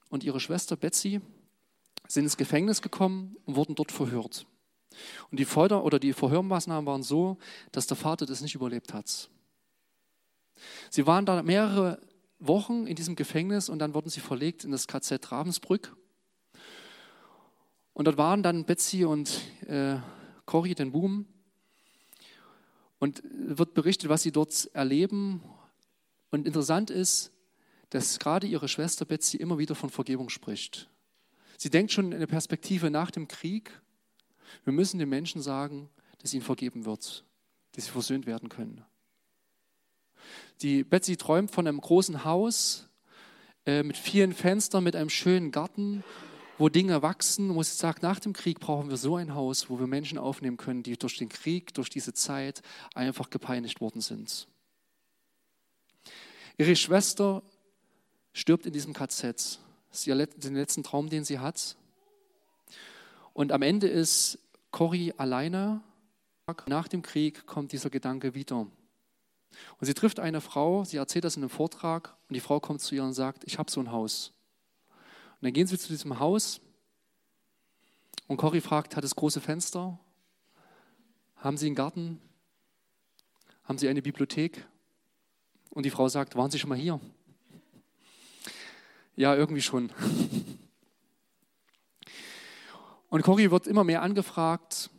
und 0.08 0.24
ihre 0.24 0.40
Schwester 0.40 0.76
Betsy 0.76 1.20
sind 2.06 2.24
ins 2.24 2.36
Gefängnis 2.36 2.82
gekommen 2.82 3.36
und 3.44 3.56
wurden 3.56 3.74
dort 3.74 3.92
verhört. 3.92 4.46
Und 5.30 5.38
die 5.38 5.44
Folter 5.44 5.84
oder 5.84 5.98
die 5.98 6.12
Verhörmaßnahmen 6.12 6.86
waren 6.86 7.02
so, 7.02 7.36
dass 7.72 7.86
der 7.86 7.96
Vater 7.96 8.26
das 8.26 8.40
nicht 8.40 8.54
überlebt 8.54 8.94
hat. 8.94 9.28
Sie 10.90 11.06
waren 11.06 11.26
da 11.26 11.42
mehrere 11.42 12.00
Wochen 12.38 12.86
in 12.86 12.96
diesem 12.96 13.16
Gefängnis 13.16 13.68
und 13.68 13.78
dann 13.78 13.94
wurden 13.94 14.10
sie 14.10 14.20
verlegt 14.20 14.64
in 14.64 14.70
das 14.70 14.86
KZ 14.86 15.32
Ravensbrück. 15.32 15.96
Und 17.94 18.04
dort 18.04 18.16
waren 18.16 18.42
dann 18.42 18.64
Betsy 18.64 19.04
und 19.04 19.40
äh, 19.66 19.96
Cory, 20.46 20.74
den 20.74 20.92
Boom. 20.92 21.26
Und 23.00 23.22
wird 23.24 23.74
berichtet, 23.74 24.08
was 24.08 24.22
sie 24.22 24.32
dort 24.32 24.70
erleben. 24.72 25.42
Und 26.30 26.46
interessant 26.46 26.90
ist, 26.90 27.32
dass 27.90 28.18
gerade 28.18 28.46
ihre 28.46 28.68
Schwester 28.68 29.04
Betsy 29.04 29.36
immer 29.36 29.58
wieder 29.58 29.74
von 29.74 29.90
Vergebung 29.90 30.28
spricht. 30.28 30.88
Sie 31.56 31.70
denkt 31.70 31.92
schon 31.92 32.12
in 32.12 32.20
der 32.20 32.26
Perspektive 32.26 32.90
nach 32.90 33.10
dem 33.10 33.26
Krieg. 33.26 33.80
Wir 34.64 34.72
müssen 34.72 34.98
den 34.98 35.08
Menschen 35.08 35.42
sagen, 35.42 35.88
dass 36.18 36.32
ihnen 36.32 36.42
vergeben 36.42 36.84
wird, 36.84 37.24
dass 37.72 37.86
sie 37.86 37.90
versöhnt 37.90 38.26
werden 38.26 38.48
können. 38.48 38.84
Die 40.62 40.82
Betsy 40.82 41.16
träumt 41.16 41.50
von 41.50 41.66
einem 41.66 41.80
großen 41.80 42.24
Haus 42.24 42.88
äh, 43.64 43.82
mit 43.82 43.96
vielen 43.96 44.32
Fenstern, 44.32 44.82
mit 44.82 44.96
einem 44.96 45.10
schönen 45.10 45.52
Garten, 45.52 46.02
wo 46.58 46.68
Dinge 46.68 47.02
wachsen, 47.02 47.54
wo 47.54 47.62
sie 47.62 47.76
sagt, 47.76 48.02
nach 48.02 48.18
dem 48.18 48.32
Krieg 48.32 48.58
brauchen 48.58 48.90
wir 48.90 48.96
so 48.96 49.14
ein 49.14 49.34
Haus, 49.34 49.70
wo 49.70 49.78
wir 49.78 49.86
Menschen 49.86 50.18
aufnehmen 50.18 50.56
können, 50.56 50.82
die 50.82 50.96
durch 50.96 51.16
den 51.16 51.28
Krieg, 51.28 51.72
durch 51.74 51.88
diese 51.88 52.12
Zeit 52.12 52.62
einfach 52.94 53.30
gepeinigt 53.30 53.80
worden 53.80 54.00
sind. 54.00 54.48
Ihre 56.56 56.74
Schwester 56.74 57.42
stirbt 58.32 58.66
in 58.66 58.72
diesem 58.72 58.92
KZ. 58.92 59.60
Das 59.90 60.06
ist 60.06 60.44
den 60.44 60.54
letzten 60.54 60.82
Traum, 60.82 61.08
den 61.08 61.24
sie 61.24 61.38
hat. 61.38 61.76
Und 63.32 63.52
am 63.52 63.62
Ende 63.62 63.86
ist 63.86 64.40
Cory 64.72 65.14
alleine. 65.16 65.80
Nach 66.66 66.88
dem 66.88 67.02
Krieg 67.02 67.46
kommt 67.46 67.70
dieser 67.70 67.90
Gedanke 67.90 68.34
wieder. 68.34 68.66
Und 69.80 69.86
sie 69.86 69.94
trifft 69.94 70.20
eine 70.20 70.40
Frau, 70.40 70.84
sie 70.84 70.96
erzählt 70.96 71.24
das 71.24 71.36
in 71.36 71.42
einem 71.42 71.50
Vortrag 71.50 72.16
und 72.28 72.34
die 72.34 72.40
Frau 72.40 72.60
kommt 72.60 72.80
zu 72.80 72.94
ihr 72.94 73.04
und 73.04 73.12
sagt, 73.12 73.44
ich 73.44 73.58
habe 73.58 73.70
so 73.70 73.80
ein 73.80 73.92
Haus. 73.92 74.32
Und 75.40 75.46
dann 75.46 75.52
gehen 75.52 75.66
sie 75.66 75.78
zu 75.78 75.88
diesem 75.88 76.18
Haus 76.18 76.60
und 78.28 78.36
Cory 78.36 78.60
fragt, 78.60 78.94
hat 78.94 79.04
es 79.04 79.16
große 79.16 79.40
Fenster? 79.40 79.98
Haben 81.36 81.56
Sie 81.56 81.66
einen 81.66 81.74
Garten? 81.74 82.20
Haben 83.64 83.78
Sie 83.78 83.88
eine 83.88 84.02
Bibliothek? 84.02 84.66
Und 85.70 85.84
die 85.84 85.90
Frau 85.90 86.08
sagt, 86.08 86.36
waren 86.36 86.50
Sie 86.50 86.58
schon 86.58 86.68
mal 86.68 86.78
hier? 86.78 87.00
Ja, 89.16 89.34
irgendwie 89.34 89.62
schon. 89.62 89.90
Und 93.10 93.22
Cory 93.22 93.50
wird 93.50 93.66
immer 93.66 93.84
mehr 93.84 94.02
angefragt, 94.02 94.90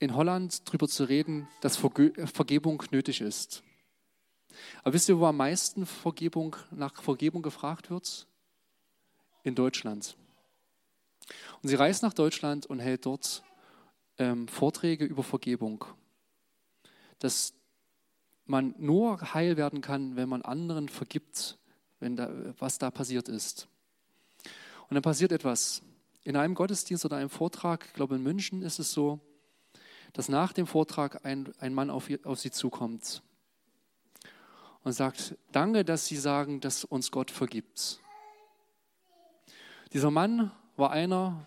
in 0.00 0.16
Holland 0.16 0.66
darüber 0.66 0.88
zu 0.88 1.04
reden, 1.04 1.46
dass 1.60 1.76
Vergebung 1.76 2.82
nötig 2.90 3.20
ist. 3.20 3.62
Aber 4.82 4.94
wisst 4.94 5.08
ihr, 5.08 5.18
wo 5.18 5.26
am 5.26 5.36
meisten 5.36 5.86
Vergebung, 5.86 6.56
nach 6.70 7.00
Vergebung 7.00 7.42
gefragt 7.42 7.90
wird? 7.90 8.26
In 9.44 9.54
Deutschland. 9.54 10.16
Und 11.62 11.68
sie 11.68 11.74
reist 11.74 12.02
nach 12.02 12.14
Deutschland 12.14 12.66
und 12.66 12.80
hält 12.80 13.06
dort 13.06 13.42
ähm, 14.18 14.48
Vorträge 14.48 15.04
über 15.04 15.22
Vergebung. 15.22 15.84
Dass 17.18 17.52
man 18.46 18.74
nur 18.78 19.34
heil 19.34 19.56
werden 19.56 19.82
kann, 19.82 20.16
wenn 20.16 20.28
man 20.28 20.42
anderen 20.42 20.88
vergibt, 20.88 21.58
wenn 22.00 22.16
da, 22.16 22.30
was 22.58 22.78
da 22.78 22.90
passiert 22.90 23.28
ist. 23.28 23.68
Und 24.88 24.94
dann 24.94 25.02
passiert 25.02 25.30
etwas. 25.30 25.82
In 26.22 26.36
einem 26.36 26.54
Gottesdienst 26.54 27.04
oder 27.04 27.16
einem 27.16 27.30
Vortrag, 27.30 27.84
ich 27.86 27.92
glaube 27.92 28.16
in 28.16 28.22
München 28.22 28.62
ist 28.62 28.78
es 28.78 28.92
so, 28.92 29.20
dass 30.12 30.28
nach 30.28 30.52
dem 30.52 30.66
Vortrag 30.66 31.24
ein, 31.24 31.52
ein 31.58 31.74
Mann 31.74 31.90
auf, 31.90 32.08
auf 32.24 32.40
sie 32.40 32.50
zukommt 32.50 33.22
und 34.82 34.92
sagt, 34.92 35.36
danke, 35.52 35.84
dass 35.84 36.06
Sie 36.06 36.16
sagen, 36.16 36.60
dass 36.60 36.84
uns 36.84 37.10
Gott 37.10 37.30
vergibt. 37.30 38.00
Dieser 39.92 40.10
Mann 40.10 40.50
war 40.76 40.90
einer, 40.90 41.46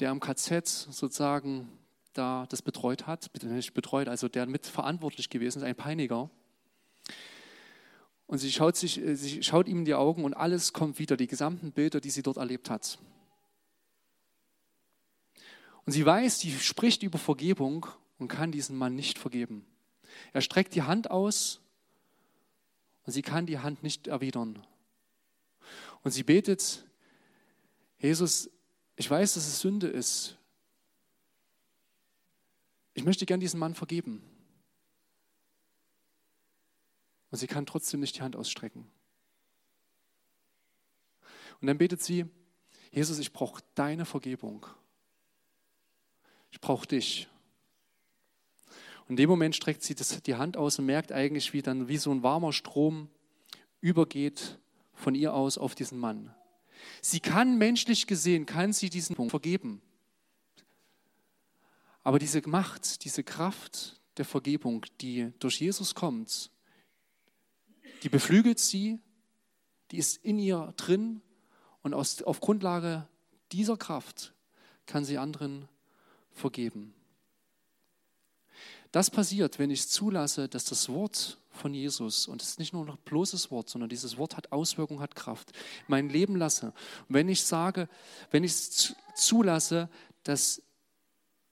der 0.00 0.10
am 0.10 0.20
KZ 0.20 0.66
sozusagen 0.66 1.68
da 2.12 2.46
das 2.48 2.62
betreut 2.62 3.06
hat, 3.06 3.30
nicht 3.42 3.74
betreut, 3.74 4.08
also 4.08 4.28
der 4.28 4.46
mitverantwortlich 4.46 5.28
gewesen 5.30 5.58
ist, 5.58 5.64
ein 5.64 5.76
Peiniger. 5.76 6.30
Und 8.26 8.38
sie 8.38 8.50
schaut, 8.50 8.76
sich, 8.76 9.00
äh, 9.00 9.14
sie 9.14 9.42
schaut 9.42 9.68
ihm 9.68 9.80
in 9.80 9.84
die 9.84 9.94
Augen 9.94 10.24
und 10.24 10.34
alles 10.34 10.72
kommt 10.72 10.98
wieder, 10.98 11.16
die 11.16 11.26
gesamten 11.26 11.72
Bilder, 11.72 12.00
die 12.00 12.10
sie 12.10 12.22
dort 12.22 12.38
erlebt 12.38 12.70
hat. 12.70 12.98
Und 15.86 15.92
sie 15.92 16.04
weiß, 16.04 16.40
sie 16.40 16.52
spricht 16.58 17.02
über 17.04 17.18
Vergebung 17.18 17.86
und 18.18 18.28
kann 18.28 18.52
diesen 18.52 18.76
Mann 18.76 18.96
nicht 18.96 19.18
vergeben. 19.18 19.64
Er 20.32 20.40
streckt 20.40 20.74
die 20.74 20.82
Hand 20.82 21.10
aus 21.10 21.60
und 23.04 23.12
sie 23.12 23.22
kann 23.22 23.46
die 23.46 23.60
Hand 23.60 23.82
nicht 23.82 24.08
erwidern. 24.08 24.66
Und 26.02 26.10
sie 26.10 26.24
betet, 26.24 26.84
Jesus, 27.98 28.50
ich 28.96 29.08
weiß, 29.08 29.34
dass 29.34 29.46
es 29.46 29.60
Sünde 29.60 29.86
ist. 29.86 30.36
Ich 32.94 33.04
möchte 33.04 33.26
gern 33.26 33.40
diesen 33.40 33.60
Mann 33.60 33.74
vergeben. 33.74 34.22
Und 37.30 37.38
sie 37.38 37.46
kann 37.46 37.66
trotzdem 37.66 38.00
nicht 38.00 38.16
die 38.16 38.22
Hand 38.22 38.34
ausstrecken. 38.34 38.90
Und 41.60 41.66
dann 41.68 41.78
betet 41.78 42.02
sie, 42.02 42.26
Jesus, 42.90 43.18
ich 43.18 43.32
brauche 43.32 43.62
deine 43.74 44.04
Vergebung. 44.04 44.66
Ich 46.50 46.60
brauche 46.60 46.86
dich. 46.86 47.28
Und 49.08 49.12
in 49.12 49.16
dem 49.16 49.30
Moment 49.30 49.54
streckt 49.54 49.82
sie 49.82 49.94
das, 49.94 50.20
die 50.22 50.34
Hand 50.34 50.56
aus 50.56 50.78
und 50.78 50.86
merkt 50.86 51.12
eigentlich, 51.12 51.52
wie 51.52 51.62
dann 51.62 51.88
wie 51.88 51.96
so 51.96 52.10
ein 52.10 52.22
warmer 52.22 52.52
Strom 52.52 53.08
übergeht 53.80 54.58
von 54.94 55.14
ihr 55.14 55.32
aus 55.34 55.58
auf 55.58 55.74
diesen 55.74 55.98
Mann. 55.98 56.34
Sie 57.00 57.20
kann 57.20 57.58
menschlich 57.58 58.06
gesehen, 58.06 58.46
kann 58.46 58.72
sie 58.72 58.90
diesen 58.90 59.14
Punkt 59.14 59.30
vergeben. 59.30 59.80
Aber 62.02 62.18
diese 62.18 62.46
Macht, 62.48 63.04
diese 63.04 63.22
Kraft 63.22 64.00
der 64.16 64.24
Vergebung, 64.24 64.86
die 65.00 65.32
durch 65.38 65.60
Jesus 65.60 65.94
kommt, 65.94 66.50
die 68.02 68.08
beflügelt 68.08 68.58
sie, 68.58 68.98
die 69.90 69.98
ist 69.98 70.16
in 70.24 70.38
ihr 70.38 70.72
drin 70.76 71.20
und 71.82 71.94
aus, 71.94 72.22
auf 72.22 72.40
Grundlage 72.40 73.08
dieser 73.52 73.76
Kraft 73.76 74.34
kann 74.86 75.04
sie 75.04 75.18
anderen 75.18 75.68
vergeben. 76.36 76.94
Das 78.92 79.10
passiert, 79.10 79.58
wenn 79.58 79.70
ich 79.70 79.88
zulasse, 79.88 80.48
dass 80.48 80.64
das 80.64 80.88
Wort 80.88 81.38
von 81.50 81.74
Jesus, 81.74 82.28
und 82.28 82.40
es 82.40 82.50
ist 82.50 82.58
nicht 82.58 82.72
nur 82.72 82.84
noch 82.84 82.96
bloßes 82.96 83.50
Wort, 83.50 83.68
sondern 83.68 83.90
dieses 83.90 84.16
Wort 84.16 84.36
hat 84.36 84.52
Auswirkung, 84.52 85.00
hat 85.00 85.14
Kraft, 85.14 85.52
mein 85.88 86.08
Leben 86.08 86.36
lasse. 86.36 86.66
Und 87.08 87.14
wenn 87.14 87.28
ich 87.28 87.42
sage, 87.42 87.88
wenn 88.30 88.44
ich 88.44 88.52
es 88.52 88.94
zulasse, 89.14 89.88
dass 90.22 90.62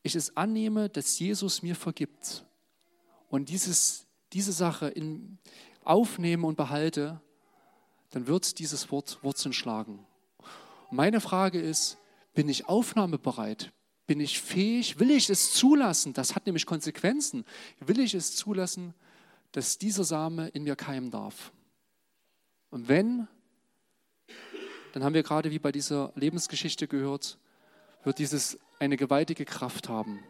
ich 0.03 0.15
es 0.15 0.37
annehme, 0.37 0.89
dass 0.89 1.19
Jesus 1.19 1.63
mir 1.63 1.75
vergibt 1.75 2.45
und 3.31 3.49
dieses, 3.49 4.07
diese 4.33 4.53
Sache 4.53 4.89
in, 4.89 5.39
aufnehme 5.83 6.47
und 6.47 6.57
behalte, 6.57 7.21
dann 8.11 8.27
wird 8.27 8.59
dieses 8.59 8.91
Wort 8.91 9.19
Wurzeln 9.23 9.53
schlagen. 9.53 10.07
Und 10.91 10.97
meine 10.97 11.21
Frage 11.21 11.61
ist, 11.61 11.99
bin 12.35 12.49
ich 12.49 12.69
aufnahmebereit? 12.69 13.73
Bin 14.07 14.21
ich 14.21 14.41
fähig? 14.41 14.99
Will 14.99 15.11
ich 15.11 15.31
es 15.31 15.53
zulassen? 15.53 16.13
Das 16.13 16.35
hat 16.35 16.47
nämlich 16.47 16.67
Konsequenzen. 16.67 17.45
Will 17.81 18.01
ich 18.01 18.15
es 18.15 18.37
zulassen, 18.37 18.95
dass 19.53 19.79
dieser 19.79 20.05
Same 20.05 20.49
in 20.49 20.65
mir 20.65 20.77
keimen 20.77 21.11
darf? 21.11 21.53
Und 22.71 22.89
wenn, 22.89 23.29
dann 24.93 25.05
haben 25.05 25.15
wir 25.15 25.23
gerade 25.23 25.51
wie 25.51 25.59
bei 25.59 25.73
dieser 25.73 26.13
Lebensgeschichte 26.17 26.89
gehört, 26.89 27.39
wird 28.03 28.19
dieses 28.19 28.59
eine 28.79 28.97
gewaltige 28.97 29.45
Kraft 29.45 29.89
haben. 29.89 30.21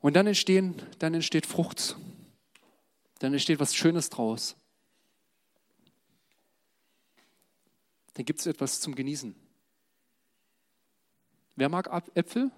Und 0.00 0.14
dann, 0.14 0.26
entstehen, 0.26 0.80
dann 0.98 1.14
entsteht 1.14 1.46
Frucht. 1.46 1.96
Dann 3.18 3.32
entsteht 3.32 3.58
was 3.58 3.74
Schönes 3.74 4.10
draus. 4.10 4.56
dann 8.16 8.24
gibt 8.24 8.40
es 8.40 8.46
etwas 8.46 8.80
zum 8.80 8.94
Genießen. 8.94 9.34
Wer 11.56 11.70
mag 11.70 11.90
Äpfel? 12.14 12.50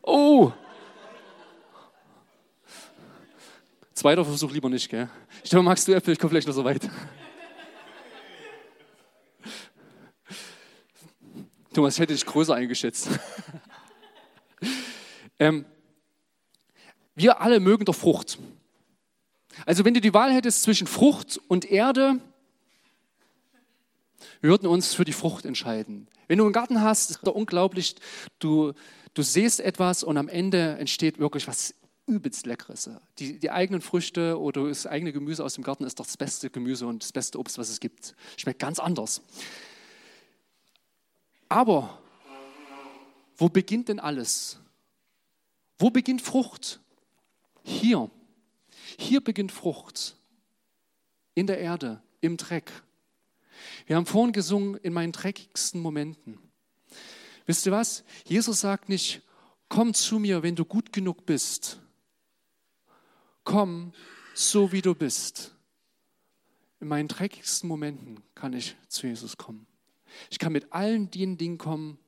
Oh! 0.00 0.52
Zweiter 3.92 4.24
Versuch 4.24 4.50
lieber 4.52 4.70
nicht, 4.70 4.88
gell? 4.88 5.08
Ich 5.42 5.50
glaube, 5.50 5.64
magst 5.64 5.86
du 5.86 5.92
Äpfel? 5.92 6.14
Ich 6.14 6.18
komme 6.18 6.30
vielleicht 6.30 6.46
noch 6.46 6.54
so 6.54 6.64
weit. 6.64 6.88
Thomas, 11.74 11.94
ich 11.94 12.00
hätte 12.00 12.14
dich 12.14 12.24
größer 12.24 12.54
eingeschätzt. 12.54 13.08
ähm, 15.38 15.66
wir 17.14 17.40
alle 17.40 17.60
mögen 17.60 17.84
doch 17.84 17.94
Frucht. 17.94 18.38
Also 19.66 19.84
wenn 19.84 19.92
du 19.92 20.00
die 20.00 20.14
Wahl 20.14 20.32
hättest 20.32 20.62
zwischen 20.62 20.86
Frucht 20.86 21.38
und 21.48 21.64
Erde, 21.64 22.20
wir 24.40 24.50
würden 24.50 24.66
uns 24.66 24.94
für 24.94 25.04
die 25.04 25.12
Frucht 25.12 25.44
entscheiden. 25.44 26.08
Wenn 26.28 26.38
du 26.38 26.44
einen 26.44 26.52
Garten 26.52 26.80
hast, 26.80 27.10
ist 27.10 27.20
doch 27.22 27.34
unglaublich, 27.34 27.96
du, 28.38 28.72
du 29.14 29.22
siehst 29.22 29.60
etwas 29.60 30.02
und 30.02 30.16
am 30.16 30.28
Ende 30.28 30.76
entsteht 30.78 31.18
wirklich 31.18 31.46
was 31.46 31.74
übelst 32.06 32.46
Leckeres. 32.46 32.90
Die, 33.18 33.38
die 33.38 33.50
eigenen 33.50 33.80
Früchte 33.80 34.38
oder 34.38 34.68
das 34.68 34.86
eigene 34.86 35.12
Gemüse 35.12 35.44
aus 35.44 35.54
dem 35.54 35.64
Garten 35.64 35.84
ist 35.84 35.98
doch 35.98 36.06
das 36.06 36.16
beste 36.16 36.50
Gemüse 36.50 36.86
und 36.86 37.02
das 37.02 37.12
beste 37.12 37.38
Obst, 37.38 37.58
was 37.58 37.70
es 37.70 37.80
gibt. 37.80 38.14
Schmeckt 38.36 38.58
ganz 38.58 38.78
anders. 38.78 39.22
Aber 41.48 41.98
wo 43.36 43.48
beginnt 43.48 43.88
denn 43.88 44.00
alles? 44.00 44.58
Wo 45.78 45.90
beginnt 45.90 46.22
Frucht? 46.22 46.80
Hier. 47.62 48.10
Hier 48.98 49.22
beginnt 49.22 49.52
Frucht. 49.52 50.16
In 51.34 51.46
der 51.46 51.58
Erde, 51.58 52.02
im 52.20 52.36
Dreck. 52.36 52.70
Wir 53.86 53.96
haben 53.96 54.06
vorhin 54.06 54.32
gesungen, 54.32 54.76
in 54.76 54.92
meinen 54.92 55.12
dreckigsten 55.12 55.80
Momenten. 55.80 56.38
Wisst 57.46 57.66
ihr 57.66 57.72
was? 57.72 58.04
Jesus 58.24 58.60
sagt 58.60 58.88
nicht, 58.88 59.22
komm 59.68 59.94
zu 59.94 60.18
mir, 60.18 60.42
wenn 60.42 60.56
du 60.56 60.64
gut 60.64 60.92
genug 60.92 61.26
bist. 61.26 61.80
Komm, 63.44 63.92
so 64.34 64.72
wie 64.72 64.82
du 64.82 64.94
bist. 64.94 65.54
In 66.80 66.88
meinen 66.88 67.08
dreckigsten 67.08 67.68
Momenten 67.68 68.22
kann 68.34 68.52
ich 68.52 68.76
zu 68.88 69.06
Jesus 69.06 69.36
kommen. 69.36 69.66
Ich 70.30 70.38
kann 70.38 70.52
mit 70.52 70.72
allen 70.72 71.10
den 71.10 71.36
Dingen 71.36 71.58
kommen, 71.58 71.98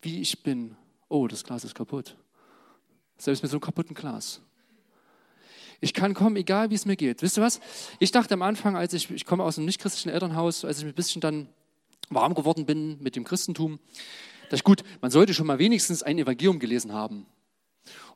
wie 0.00 0.20
ich 0.20 0.42
bin. 0.42 0.76
Oh, 1.08 1.26
das 1.28 1.44
Glas 1.44 1.64
ist 1.64 1.74
kaputt. 1.74 2.16
Selbst 3.18 3.42
mit 3.42 3.50
so 3.50 3.56
einem 3.56 3.62
kaputten 3.62 3.94
Glas. 3.94 4.40
Ich 5.82 5.94
kann 5.94 6.14
kommen, 6.14 6.36
egal 6.36 6.70
wie 6.70 6.76
es 6.76 6.86
mir 6.86 6.94
geht. 6.94 7.22
Wisst 7.22 7.36
ihr 7.38 7.42
was? 7.42 7.58
Ich 7.98 8.12
dachte 8.12 8.34
am 8.34 8.42
Anfang, 8.42 8.76
als 8.76 8.94
ich, 8.94 9.10
ich 9.10 9.26
komme 9.26 9.42
aus 9.42 9.58
einem 9.58 9.66
nichtchristlichen 9.66 10.12
Elternhaus, 10.12 10.64
als 10.64 10.78
ich 10.78 10.84
ein 10.84 10.94
bisschen 10.94 11.20
dann 11.20 11.48
warm 12.08 12.34
geworden 12.34 12.66
bin 12.66 13.02
mit 13.02 13.16
dem 13.16 13.24
Christentum, 13.24 13.80
dachte 14.44 14.56
ich, 14.56 14.64
gut, 14.64 14.84
man 15.00 15.10
sollte 15.10 15.34
schon 15.34 15.48
mal 15.48 15.58
wenigstens 15.58 16.04
ein 16.04 16.18
Evangelium 16.18 16.60
gelesen 16.60 16.92
haben. 16.92 17.26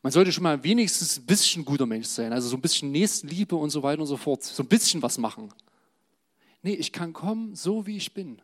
Man 0.01 0.13
sollte 0.13 0.31
schon 0.31 0.43
mal 0.43 0.63
wenigstens 0.63 1.17
ein 1.17 1.25
bisschen 1.25 1.65
guter 1.65 1.85
Mensch 1.85 2.07
sein, 2.07 2.31
also 2.31 2.47
so 2.47 2.55
ein 2.55 2.61
bisschen 2.61 2.89
Nächstenliebe 2.89 3.57
und 3.57 3.69
so 3.69 3.83
weiter 3.83 3.99
und 3.99 4.07
so 4.07 4.15
fort, 4.15 4.43
so 4.43 4.63
ein 4.63 4.69
bisschen 4.69 5.01
was 5.01 5.17
machen. 5.17 5.53
Nee, 6.61 6.75
ich 6.75 6.93
kann 6.93 7.11
kommen, 7.11 7.53
so 7.53 7.85
wie 7.85 7.97
ich 7.97 8.13
bin. 8.13 8.41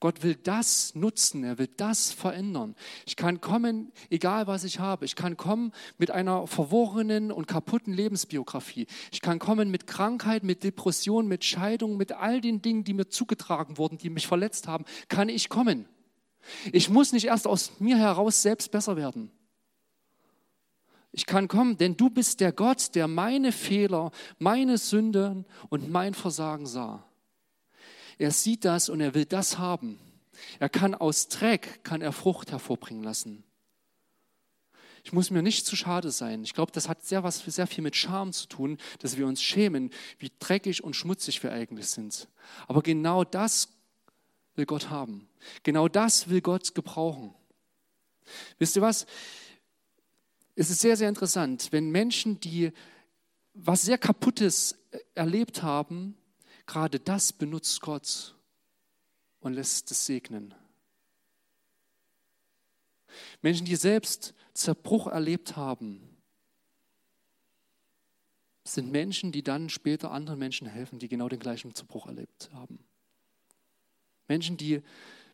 Gott 0.00 0.22
will 0.22 0.36
das 0.36 0.94
nutzen, 0.94 1.42
er 1.42 1.58
will 1.58 1.68
das 1.76 2.12
verändern. 2.12 2.76
Ich 3.04 3.16
kann 3.16 3.40
kommen, 3.40 3.90
egal 4.10 4.46
was 4.46 4.62
ich 4.62 4.78
habe. 4.78 5.04
Ich 5.04 5.16
kann 5.16 5.36
kommen 5.36 5.72
mit 5.98 6.12
einer 6.12 6.46
verworrenen 6.46 7.32
und 7.32 7.48
kaputten 7.48 7.92
Lebensbiografie. 7.92 8.86
Ich 9.10 9.20
kann 9.20 9.40
kommen 9.40 9.70
mit 9.70 9.88
Krankheit, 9.88 10.44
mit 10.44 10.62
Depression, 10.62 11.26
mit 11.26 11.44
Scheidung, 11.44 11.96
mit 11.96 12.12
all 12.12 12.40
den 12.40 12.62
Dingen, 12.62 12.84
die 12.84 12.94
mir 12.94 13.08
zugetragen 13.08 13.76
wurden, 13.76 13.98
die 13.98 14.10
mich 14.10 14.28
verletzt 14.28 14.68
haben, 14.68 14.84
kann 15.08 15.28
ich 15.28 15.48
kommen. 15.48 15.88
Ich 16.72 16.88
muss 16.88 17.12
nicht 17.12 17.26
erst 17.26 17.48
aus 17.48 17.80
mir 17.80 17.98
heraus 17.98 18.42
selbst 18.42 18.70
besser 18.70 18.96
werden. 18.96 19.32
Ich 21.10 21.26
kann 21.26 21.48
kommen, 21.48 21.76
denn 21.76 21.96
du 21.96 22.10
bist 22.10 22.38
der 22.38 22.52
Gott, 22.52 22.94
der 22.94 23.08
meine 23.08 23.50
Fehler, 23.50 24.12
meine 24.38 24.78
Sünden 24.78 25.46
und 25.68 25.90
mein 25.90 26.14
Versagen 26.14 26.66
sah. 26.66 27.07
Er 28.18 28.32
sieht 28.32 28.64
das 28.64 28.88
und 28.88 29.00
er 29.00 29.14
will 29.14 29.24
das 29.24 29.58
haben. 29.58 29.98
Er 30.58 30.68
kann 30.68 30.94
aus 30.94 31.28
Dreck, 31.28 31.82
kann 31.84 32.02
er 32.02 32.12
Frucht 32.12 32.52
hervorbringen 32.52 33.02
lassen. 33.02 33.44
Ich 35.04 35.12
muss 35.12 35.30
mir 35.30 35.42
nicht 35.42 35.64
zu 35.64 35.76
schade 35.76 36.10
sein. 36.10 36.42
Ich 36.42 36.52
glaube, 36.52 36.72
das 36.72 36.88
hat 36.88 37.04
sehr, 37.04 37.22
was, 37.22 37.38
sehr 37.38 37.66
viel 37.66 37.82
mit 37.82 37.96
Scham 37.96 38.32
zu 38.32 38.46
tun, 38.46 38.78
dass 38.98 39.16
wir 39.16 39.26
uns 39.26 39.42
schämen, 39.42 39.90
wie 40.18 40.30
dreckig 40.38 40.84
und 40.84 40.94
schmutzig 40.94 41.42
wir 41.42 41.52
eigentlich 41.52 41.86
sind. 41.86 42.28
Aber 42.66 42.82
genau 42.82 43.24
das 43.24 43.68
will 44.54 44.66
Gott 44.66 44.90
haben. 44.90 45.28
Genau 45.62 45.88
das 45.88 46.28
will 46.28 46.40
Gott 46.40 46.74
gebrauchen. 46.74 47.34
Wisst 48.58 48.76
ihr 48.76 48.82
was? 48.82 49.06
Es 50.56 50.70
ist 50.70 50.80
sehr, 50.80 50.96
sehr 50.96 51.08
interessant, 51.08 51.68
wenn 51.70 51.90
Menschen, 51.90 52.40
die 52.40 52.72
was 53.54 53.82
sehr 53.82 53.98
Kaputtes 53.98 54.76
erlebt 55.14 55.62
haben, 55.62 56.16
Gerade 56.68 57.00
das 57.00 57.32
benutzt 57.32 57.80
Gott 57.80 58.36
und 59.40 59.54
lässt 59.54 59.90
es 59.90 60.04
segnen. 60.04 60.54
Menschen, 63.40 63.64
die 63.64 63.74
selbst 63.74 64.34
Zerbruch 64.52 65.06
erlebt 65.06 65.56
haben, 65.56 66.18
sind 68.64 68.92
Menschen, 68.92 69.32
die 69.32 69.42
dann 69.42 69.70
später 69.70 70.10
anderen 70.10 70.38
Menschen 70.38 70.66
helfen, 70.66 70.98
die 70.98 71.08
genau 71.08 71.30
den 71.30 71.38
gleichen 71.38 71.74
Zerbruch 71.74 72.06
erlebt 72.06 72.50
haben. 72.52 72.78
Menschen, 74.26 74.58
die 74.58 74.82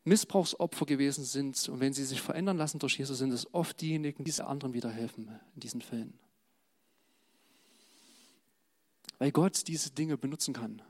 Missbrauchsopfer 0.05 0.87
gewesen 0.87 1.25
sind 1.25 1.69
und 1.69 1.81
wenn 1.81 1.95
sie 1.95 2.05
sich 2.05 2.21
verändern 2.21 2.59
lassen 2.59 2.79
durch 2.79 2.97
Jesus, 2.97 3.19
sind 3.19 3.33
es 3.33 3.53
oft 3.53 3.81
diejenigen, 3.81 4.23
die 4.23 4.41
anderen 4.41 4.73
wieder 4.73 4.91
helfen 4.91 5.29
in 5.57 5.61
diesen 5.61 5.83
Fällen. 5.83 6.17
Weil 9.19 9.33
Gott 9.33 9.67
diese 9.67 9.91
Dinge 9.91 10.17
benutzen 10.17 10.55
kann. 10.55 10.81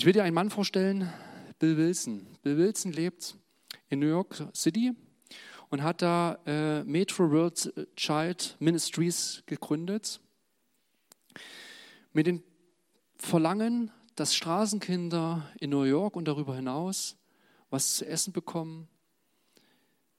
Ich 0.00 0.04
will 0.04 0.12
dir 0.12 0.22
einen 0.22 0.34
Mann 0.34 0.48
vorstellen, 0.48 1.12
Bill 1.58 1.76
Wilson. 1.76 2.24
Bill 2.42 2.56
Wilson 2.56 2.92
lebt 2.92 3.34
in 3.88 3.98
New 3.98 4.06
York 4.06 4.44
City 4.54 4.94
und 5.70 5.82
hat 5.82 6.02
da 6.02 6.38
äh, 6.46 6.84
Metro 6.84 7.28
World 7.32 7.74
Child 7.96 8.54
Ministries 8.60 9.42
gegründet. 9.46 10.20
Mit 12.12 12.28
dem 12.28 12.44
Verlangen, 13.16 13.90
dass 14.14 14.36
Straßenkinder 14.36 15.50
in 15.58 15.70
New 15.70 15.82
York 15.82 16.14
und 16.14 16.28
darüber 16.28 16.54
hinaus 16.54 17.16
was 17.68 17.96
zu 17.96 18.06
essen 18.06 18.32
bekommen, 18.32 18.86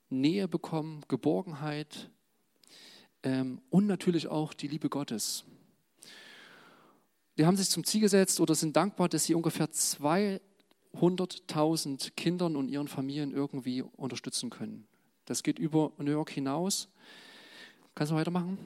Nähe 0.09 0.49
bekommen, 0.49 1.05
Geborgenheit 1.07 2.09
ähm, 3.23 3.61
und 3.69 3.87
natürlich 3.87 4.27
auch 4.27 4.53
die 4.53 4.67
Liebe 4.67 4.89
Gottes 4.89 5.45
die 7.39 7.45
haben 7.45 7.55
sich 7.55 7.69
zum 7.69 7.85
Ziel 7.85 8.01
gesetzt 8.01 8.41
oder 8.41 8.53
sind 8.53 8.75
dankbar, 8.75 9.07
dass 9.07 9.23
sie 9.23 9.33
ungefähr 9.33 9.71
200.000 9.71 12.11
Kindern 12.17 12.57
und 12.57 12.67
ihren 12.67 12.89
Familien 12.89 13.31
irgendwie 13.31 13.81
unterstützen 13.81 14.49
können. 14.49 14.85
Das 15.23 15.41
geht 15.41 15.57
über 15.57 15.93
New 15.99 16.11
York 16.11 16.31
hinaus. 16.31 16.89
Kannst 17.95 18.11
du 18.11 18.17
weitermachen? 18.17 18.57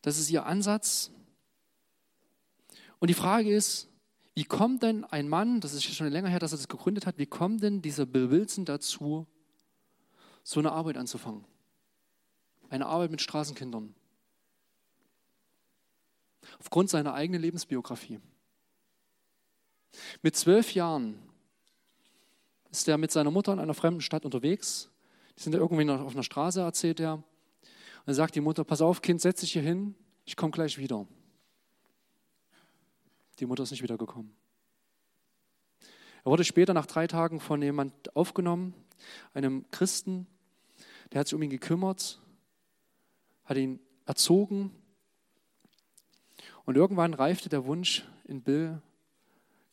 Das 0.00 0.18
ist 0.18 0.30
ihr 0.30 0.46
Ansatz. 0.46 1.10
Und 2.98 3.10
die 3.10 3.14
Frage 3.14 3.54
ist, 3.54 3.90
wie 4.34 4.44
kommt 4.44 4.82
denn 4.82 5.04
ein 5.04 5.28
Mann, 5.28 5.60
das 5.60 5.74
ist 5.74 5.84
schon 5.84 6.06
länger 6.06 6.30
her, 6.30 6.38
dass 6.38 6.52
er 6.52 6.56
das 6.56 6.68
gegründet 6.68 7.04
hat, 7.04 7.18
wie 7.18 7.26
kommt 7.26 7.62
denn 7.62 7.82
dieser 7.82 8.06
Bill 8.06 8.30
Wilson 8.30 8.64
dazu, 8.64 9.26
so 10.42 10.60
eine 10.60 10.72
Arbeit 10.72 10.96
anzufangen? 10.96 11.44
Eine 12.70 12.86
Arbeit 12.86 13.10
mit 13.10 13.20
Straßenkindern 13.20 13.94
aufgrund 16.58 16.90
seiner 16.90 17.14
eigenen 17.14 17.40
Lebensbiografie. 17.40 18.20
Mit 20.22 20.36
zwölf 20.36 20.74
Jahren 20.74 21.18
ist 22.70 22.86
er 22.88 22.98
mit 22.98 23.10
seiner 23.10 23.30
Mutter 23.30 23.52
in 23.52 23.58
einer 23.58 23.74
fremden 23.74 24.00
Stadt 24.00 24.24
unterwegs. 24.24 24.90
Die 25.36 25.42
sind 25.42 25.52
da 25.52 25.58
irgendwie 25.58 25.88
auf 25.90 26.14
einer 26.14 26.22
Straße, 26.22 26.60
erzählt 26.60 27.00
er. 27.00 27.14
Und 27.14 27.24
dann 28.06 28.14
sagt 28.14 28.34
die 28.34 28.40
Mutter, 28.40 28.64
pass 28.64 28.80
auf, 28.80 29.02
Kind, 29.02 29.20
setz 29.20 29.40
dich 29.40 29.52
hier 29.52 29.62
hin, 29.62 29.94
ich 30.24 30.36
komme 30.36 30.52
gleich 30.52 30.78
wieder. 30.78 31.06
Die 33.38 33.46
Mutter 33.46 33.62
ist 33.62 33.70
nicht 33.70 33.82
wiedergekommen. 33.82 34.32
Er 36.24 36.30
wurde 36.30 36.44
später 36.44 36.74
nach 36.74 36.86
drei 36.86 37.06
Tagen 37.06 37.40
von 37.40 37.62
jemand 37.62 38.14
aufgenommen, 38.14 38.74
einem 39.32 39.64
Christen, 39.70 40.26
der 41.12 41.20
hat 41.20 41.28
sich 41.28 41.34
um 41.34 41.42
ihn 41.42 41.50
gekümmert, 41.50 42.20
hat 43.44 43.56
ihn 43.56 43.80
erzogen, 44.04 44.70
und 46.70 46.76
irgendwann 46.76 47.14
reifte 47.14 47.48
der 47.48 47.64
Wunsch 47.66 48.04
in 48.22 48.42
Bill, 48.42 48.80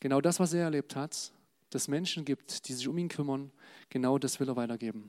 genau 0.00 0.20
das, 0.20 0.40
was 0.40 0.52
er 0.52 0.64
erlebt 0.64 0.96
hat, 0.96 1.32
dass 1.70 1.86
Menschen 1.86 2.24
gibt, 2.24 2.66
die 2.66 2.72
sich 2.72 2.88
um 2.88 2.98
ihn 2.98 3.08
kümmern, 3.08 3.52
genau 3.88 4.18
das 4.18 4.40
will 4.40 4.48
er 4.48 4.56
weitergeben. 4.56 5.08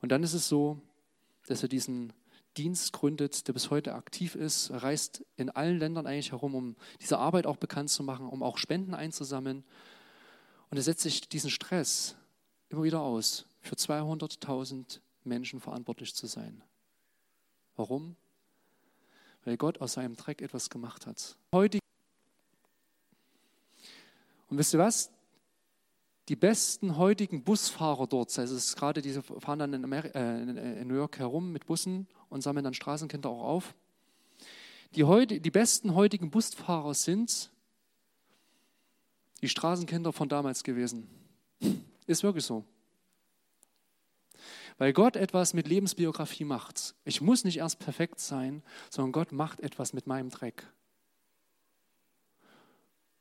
Und 0.00 0.12
dann 0.12 0.22
ist 0.22 0.32
es 0.32 0.48
so, 0.48 0.80
dass 1.48 1.64
er 1.64 1.68
diesen, 1.68 2.12
Dienst 2.56 2.92
gründet, 2.92 3.48
der 3.48 3.52
bis 3.52 3.70
heute 3.70 3.94
aktiv 3.94 4.36
ist. 4.36 4.70
Er 4.70 4.84
reist 4.84 5.24
in 5.36 5.50
allen 5.50 5.76
Ländern 5.76 6.06
eigentlich 6.06 6.30
herum, 6.30 6.54
um 6.54 6.76
diese 7.00 7.18
Arbeit 7.18 7.48
auch 7.48 7.56
bekannt 7.56 7.90
zu 7.90 8.04
machen, 8.04 8.28
um 8.28 8.44
auch 8.44 8.58
Spenden 8.58 8.94
einzusammeln. 8.94 9.64
Und 10.70 10.76
er 10.76 10.84
setzt 10.84 11.02
sich 11.02 11.28
diesen 11.28 11.50
Stress 11.50 12.14
immer 12.68 12.84
wieder 12.84 13.00
aus, 13.00 13.46
für 13.60 13.74
200.000 13.74 15.00
Menschen 15.24 15.58
verantwortlich 15.58 16.14
zu 16.14 16.28
sein. 16.28 16.62
Warum? 17.74 18.14
Weil 19.44 19.56
Gott 19.56 19.80
aus 19.80 19.94
seinem 19.94 20.16
Dreck 20.16 20.42
etwas 20.42 20.70
gemacht 20.70 21.06
hat. 21.06 21.36
Heute 21.52 21.78
und 24.54 24.58
wisst 24.58 24.72
ihr 24.72 24.78
was? 24.78 25.10
Die 26.28 26.36
besten 26.36 26.96
heutigen 26.96 27.42
Busfahrer 27.42 28.06
dort, 28.06 28.38
also 28.38 28.54
es 28.54 28.66
ist 28.66 28.76
gerade 28.76 29.02
diese 29.02 29.22
fahren 29.22 29.58
dann 29.58 29.72
in, 29.74 29.84
Ameri 29.84 30.08
äh, 30.14 30.80
in, 30.80 30.88
New 30.88 30.94
York 30.94 31.18
herum 31.18 31.52
mit 31.52 31.66
Bussen 31.66 32.06
und 32.30 32.40
sammeln 32.40 32.64
dann 32.64 32.72
Straßenkinder 32.72 33.28
auch 33.28 33.42
auf. 33.42 33.74
Die, 34.94 35.04
heute, 35.04 35.40
die 35.40 35.50
besten 35.50 35.94
heutigen 35.94 36.30
Busfahrer 36.30 36.94
sind 36.94 37.50
die 39.42 39.48
Straßenkinder 39.48 40.12
von 40.12 40.28
damals 40.28 40.62
gewesen. 40.62 41.08
Ist 42.06 42.22
wirklich 42.22 42.44
so. 42.44 42.64
Weil 44.78 44.92
Gott 44.92 45.16
etwas 45.16 45.54
mit 45.54 45.68
Lebensbiografie 45.68 46.44
macht. 46.44 46.94
Ich 47.04 47.20
muss 47.20 47.44
nicht 47.44 47.58
erst 47.58 47.78
perfekt 47.78 48.20
sein, 48.20 48.62
sondern 48.90 49.12
Gott 49.12 49.32
macht 49.32 49.60
etwas 49.60 49.92
mit 49.92 50.06
meinem 50.06 50.30
Dreck. 50.30 50.66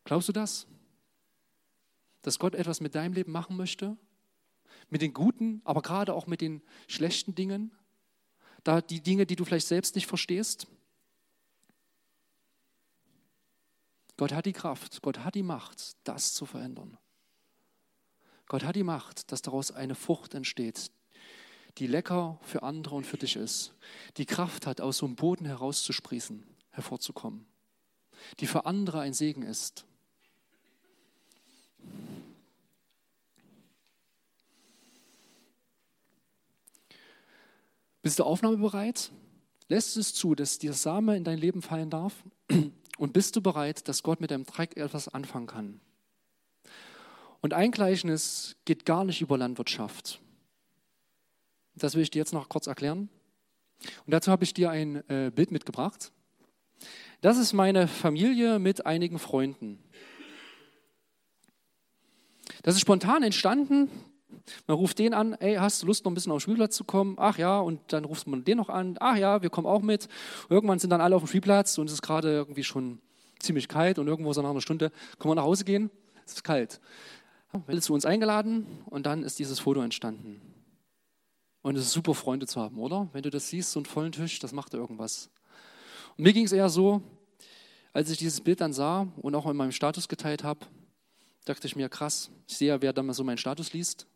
Glaubst 0.03 0.27
du 0.27 0.33
das? 0.33 0.67
dass 2.23 2.39
Gott 2.39 2.55
etwas 2.55 2.81
mit 2.81 2.95
deinem 2.95 3.13
Leben 3.13 3.31
machen 3.31 3.55
möchte? 3.55 3.95
Mit 4.89 5.01
den 5.01 5.13
guten, 5.13 5.61
aber 5.65 5.81
gerade 5.81 6.13
auch 6.13 6.25
mit 6.25 6.41
den 6.41 6.63
schlechten 6.87 7.35
Dingen? 7.35 7.71
Da 8.63 8.81
die 8.81 9.01
Dinge, 9.01 9.25
die 9.25 9.35
du 9.35 9.45
vielleicht 9.45 9.67
selbst 9.67 9.95
nicht 9.95 10.07
verstehst? 10.07 10.67
Gott 14.17 14.31
hat 14.31 14.45
die 14.45 14.53
Kraft, 14.53 15.01
Gott 15.01 15.19
hat 15.19 15.35
die 15.35 15.43
Macht, 15.43 15.97
das 16.05 16.33
zu 16.33 16.45
verändern. 16.45 16.97
Gott 18.47 18.63
hat 18.63 18.75
die 18.75 18.83
Macht, 18.83 19.31
dass 19.31 19.41
daraus 19.41 19.71
eine 19.71 19.95
Frucht 19.95 20.33
entsteht, 20.33 20.91
die 21.77 21.87
lecker 21.87 22.39
für 22.43 22.63
andere 22.63 22.95
und 22.95 23.05
für 23.05 23.17
dich 23.17 23.35
ist, 23.35 23.73
die 24.17 24.25
Kraft 24.25 24.67
hat, 24.67 24.81
aus 24.81 24.97
so 24.97 25.05
einem 25.05 25.15
Boden 25.15 25.45
herauszusprießen, 25.45 26.43
hervorzukommen, 26.71 27.45
die 28.39 28.47
für 28.47 28.65
andere 28.65 28.99
ein 29.01 29.13
Segen 29.13 29.43
ist. 29.43 29.85
Bist 38.01 38.19
du 38.19 38.25
aufnahmebereit? 38.25 39.11
Lässt 39.69 39.95
es 39.95 40.13
zu, 40.13 40.35
dass 40.35 40.59
dieser 40.59 40.73
Same 40.73 41.15
in 41.15 41.23
dein 41.23 41.37
Leben 41.37 41.61
fallen 41.61 41.89
darf? 41.89 42.13
Und 42.97 43.13
bist 43.13 43.35
du 43.35 43.41
bereit, 43.41 43.87
dass 43.87 44.03
Gott 44.03 44.21
mit 44.21 44.29
deinem 44.29 44.45
Dreck 44.45 44.77
etwas 44.77 45.07
anfangen 45.07 45.47
kann? 45.47 45.79
Und 47.41 47.53
ein 47.53 47.71
Gleichnis 47.71 48.55
geht 48.65 48.85
gar 48.85 49.03
nicht 49.03 49.21
über 49.21 49.37
Landwirtschaft. 49.37 50.21
Das 51.75 51.95
will 51.95 52.03
ich 52.03 52.11
dir 52.11 52.19
jetzt 52.19 52.33
noch 52.33 52.49
kurz 52.49 52.67
erklären. 52.67 53.09
Und 54.05 54.13
dazu 54.13 54.31
habe 54.31 54.43
ich 54.43 54.53
dir 54.53 54.69
ein 54.69 55.07
äh, 55.09 55.31
Bild 55.33 55.51
mitgebracht. 55.51 56.11
Das 57.21 57.37
ist 57.37 57.53
meine 57.53 57.87
Familie 57.87 58.59
mit 58.59 58.85
einigen 58.85 59.19
Freunden. 59.19 59.79
Das 62.63 62.75
ist 62.75 62.81
spontan 62.81 63.23
entstanden. 63.23 63.89
Man 64.67 64.77
ruft 64.77 64.99
den 64.99 65.13
an, 65.13 65.33
ey, 65.33 65.55
hast 65.55 65.81
du 65.81 65.87
Lust, 65.87 66.03
noch 66.03 66.11
ein 66.11 66.15
bisschen 66.15 66.31
auf 66.31 66.39
den 66.39 66.41
Spielplatz 66.41 66.75
zu 66.75 66.83
kommen? 66.83 67.15
Ach 67.17 67.37
ja, 67.37 67.59
und 67.59 67.79
dann 67.93 68.03
ruft 68.03 68.27
man 68.27 68.43
den 68.43 68.57
noch 68.57 68.69
an, 68.69 68.97
ach 68.99 69.15
ja, 69.15 69.41
wir 69.41 69.49
kommen 69.49 69.67
auch 69.67 69.81
mit. 69.81 70.07
irgendwann 70.49 70.79
sind 70.79 70.89
dann 70.89 71.01
alle 71.01 71.15
auf 71.15 71.23
dem 71.23 71.27
Spielplatz 71.27 71.77
und 71.77 71.87
es 71.87 71.93
ist 71.93 72.01
gerade 72.01 72.29
irgendwie 72.29 72.63
schon 72.63 72.99
ziemlich 73.39 73.67
kalt 73.67 73.99
und 73.99 74.07
irgendwo 74.07 74.33
so 74.33 74.41
nach 74.41 74.49
einer 74.49 74.61
Stunde 74.61 74.91
können 75.19 75.31
wir 75.31 75.35
nach 75.35 75.43
Hause 75.43 75.63
gehen, 75.63 75.91
es 76.25 76.33
ist 76.33 76.43
kalt. 76.43 76.81
Welle 77.67 77.81
zu 77.81 77.93
uns 77.93 78.05
eingeladen 78.05 78.65
und 78.85 79.05
dann 79.05 79.23
ist 79.23 79.39
dieses 79.39 79.59
Foto 79.59 79.81
entstanden. 79.81 80.41
Und 81.63 81.77
es 81.77 81.85
ist 81.85 81.93
super, 81.93 82.13
Freunde 82.13 82.45
zu 82.45 82.61
haben, 82.61 82.77
oder? 82.77 83.09
Wenn 83.13 83.23
du 83.23 83.29
das 83.29 83.47
siehst, 83.47 83.71
so 83.71 83.79
einen 83.79 83.85
vollen 83.85 84.11
Tisch, 84.11 84.37
das 84.39 84.51
macht 84.51 84.73
irgendwas. 84.73 85.29
Und 86.17 86.25
mir 86.25 86.33
ging 86.33 86.45
es 86.45 86.51
eher 86.51 86.69
so, 86.69 87.01
als 87.93 88.09
ich 88.09 88.17
dieses 88.17 88.41
Bild 88.41 88.59
dann 88.59 88.73
sah 88.73 89.07
und 89.21 89.33
auch 89.33 89.45
in 89.47 89.55
meinem 89.55 89.71
Status 89.71 90.09
geteilt 90.09 90.43
habe, 90.43 90.59
dachte 91.45 91.65
ich 91.65 91.75
mir, 91.75 91.87
krass, 91.87 92.29
ich 92.47 92.57
sehe 92.57 92.67
ja, 92.67 92.81
wer 92.81 92.91
da 92.91 93.01
mal 93.01 93.13
so 93.13 93.23
meinen 93.23 93.37
Status 93.37 93.71
liest 93.71 94.07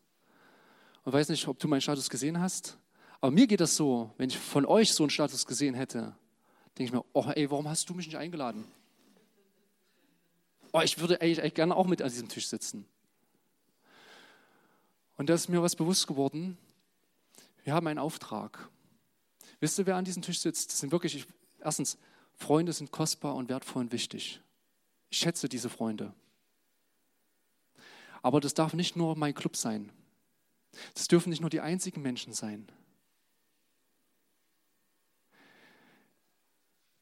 und 1.04 1.12
weiß 1.14 1.30
nicht, 1.30 1.48
ob 1.48 1.58
du 1.58 1.68
meinen 1.68 1.80
Status 1.80 2.10
gesehen 2.10 2.38
hast. 2.38 2.76
Aber 3.20 3.32
mir 3.32 3.46
geht 3.46 3.60
das 3.60 3.76
so, 3.76 4.12
wenn 4.18 4.28
ich 4.28 4.38
von 4.38 4.66
euch 4.66 4.92
so 4.92 5.04
einen 5.04 5.10
Status 5.10 5.46
gesehen 5.46 5.74
hätte, 5.74 6.14
denke 6.76 6.84
ich 6.84 6.92
mir, 6.92 7.04
oh 7.14 7.30
ey, 7.34 7.50
warum 7.50 7.66
hast 7.66 7.88
du 7.88 7.94
mich 7.94 8.06
nicht 8.06 8.16
eingeladen? 8.16 8.64
Oh, 10.72 10.80
ich 10.82 10.98
würde 10.98 11.20
eigentlich 11.22 11.54
gerne 11.54 11.74
auch 11.74 11.86
mit 11.86 12.02
an 12.02 12.10
diesem 12.10 12.28
Tisch 12.28 12.46
sitzen. 12.46 12.84
Und 15.16 15.30
da 15.30 15.34
ist 15.34 15.48
mir 15.48 15.62
was 15.62 15.74
bewusst 15.74 16.06
geworden. 16.06 16.58
Wir 17.68 17.74
haben 17.74 17.86
einen 17.86 17.98
Auftrag. 17.98 18.70
Wisst 19.60 19.78
ihr, 19.78 19.84
wer 19.84 19.96
an 19.96 20.06
diesem 20.06 20.22
Tisch 20.22 20.40
sitzt? 20.40 20.72
Das 20.72 20.80
sind 20.80 20.90
wirklich, 20.90 21.14
ich, 21.14 21.26
erstens, 21.60 21.98
Freunde 22.34 22.72
sind 22.72 22.92
kostbar 22.92 23.34
und 23.34 23.50
wertvoll 23.50 23.82
und 23.82 23.92
wichtig. 23.92 24.40
Ich 25.10 25.18
schätze 25.18 25.50
diese 25.50 25.68
Freunde. 25.68 26.14
Aber 28.22 28.40
das 28.40 28.54
darf 28.54 28.72
nicht 28.72 28.96
nur 28.96 29.16
mein 29.16 29.34
Club 29.34 29.54
sein. 29.54 29.92
Das 30.94 31.08
dürfen 31.08 31.28
nicht 31.28 31.42
nur 31.42 31.50
die 31.50 31.60
einzigen 31.60 32.00
Menschen 32.00 32.32
sein. 32.32 32.66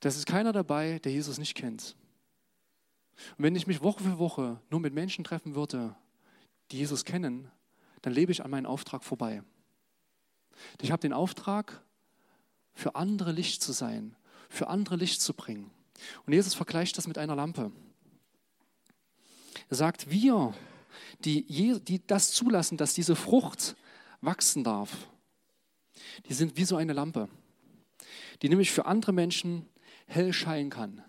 Das 0.01 0.17
ist 0.17 0.27
keiner 0.27 0.53
dabei, 0.53 0.99
der 0.99 1.13
Jesus 1.13 1.39
nicht 1.39 1.55
kennt. 1.55 1.95
Und 3.39 3.45
wenn 3.45 3.55
ich 3.55 3.69
mich 3.69 3.83
Woche 3.83 4.03
für 4.03 4.19
Woche 4.19 4.61
nur 4.71 4.81
mit 4.81 4.95
Menschen 4.95 5.23
treffen 5.23 5.55
würde, 5.55 5.95
die 6.73 6.79
Jesus 6.79 7.05
kennen, 7.05 7.53
dann 8.03 8.13
lebe 8.13 8.33
ich 8.33 8.45
an 8.45 8.51
meinem 8.51 8.67
Auftrag 8.67 9.05
vorbei. 9.05 9.45
Ich 10.81 10.90
habe 10.90 11.01
den 11.01 11.12
Auftrag, 11.12 11.83
für 12.77 12.95
andere 12.95 13.33
Licht 13.33 13.62
zu 13.62 13.73
sein, 13.73 14.14
für 14.51 14.69
andere 14.69 14.97
Licht 14.97 15.23
zu 15.23 15.33
bringen. 15.33 15.71
Und 16.27 16.35
Jesus 16.35 16.55
vergleicht 16.55 16.99
das 16.99 17.07
mit 17.07 17.16
einer 17.16 17.35
Lampe. 17.35 17.73
Er 19.71 19.77
sagt, 19.77 20.11
wir 20.11 20.55
die, 21.25 21.81
die 21.81 22.07
das 22.07 22.33
zulassen, 22.33 22.77
dass 22.77 22.95
diese 22.95 23.16
Frucht 23.16 23.77
wachsen 24.21 24.62
darf, 24.62 25.09
die 26.29 26.35
sind 26.35 26.57
wie 26.57 26.64
so 26.64 26.77
eine 26.77 26.92
Lampe, 26.92 27.29
die 28.42 28.49
nämlich 28.49 28.71
für 28.71 28.87
andere 28.87 29.12
Menschen 29.12 29.66
hell 30.07 30.33
scheinen 30.33 30.71
kann. 30.71 31.03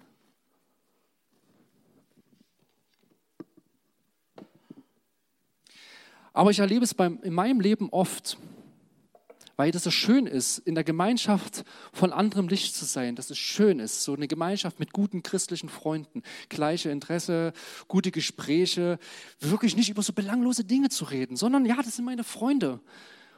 Aber 6.34 6.52
ich 6.52 6.60
erlebe 6.60 6.86
es 6.86 6.94
beim, 6.94 7.22
in 7.24 7.34
meinem 7.34 7.60
Leben 7.60 7.90
oft, 7.90 8.38
weil 9.58 9.72
das 9.72 9.84
so 9.84 9.92
schön 9.92 10.28
ist, 10.28 10.60
in 10.60 10.76
der 10.76 10.84
Gemeinschaft 10.84 11.66
von 11.92 12.14
anderem 12.14 12.48
Licht 12.48 12.76
zu 12.76 12.86
sein, 12.86 13.16
dass 13.16 13.30
es 13.30 13.38
schön 13.38 13.80
ist, 13.80 14.04
so 14.04 14.14
eine 14.14 14.28
Gemeinschaft 14.28 14.80
mit 14.80 14.94
guten 14.94 15.24
christlichen 15.24 15.68
Freunden, 15.68 16.24
gleiche 16.48 16.90
Interesse, 16.90 17.52
gute 17.88 18.12
Gespräche, 18.12 19.00
wirklich 19.40 19.76
nicht 19.76 19.90
über 19.90 20.04
so 20.04 20.14
belanglose 20.14 20.64
Dinge 20.64 20.90
zu 20.90 21.06
reden, 21.06 21.36
sondern 21.36 21.66
ja, 21.66 21.76
das 21.82 21.98
sind 21.98 22.06
meine 22.06 22.24
Freunde. 22.24 22.80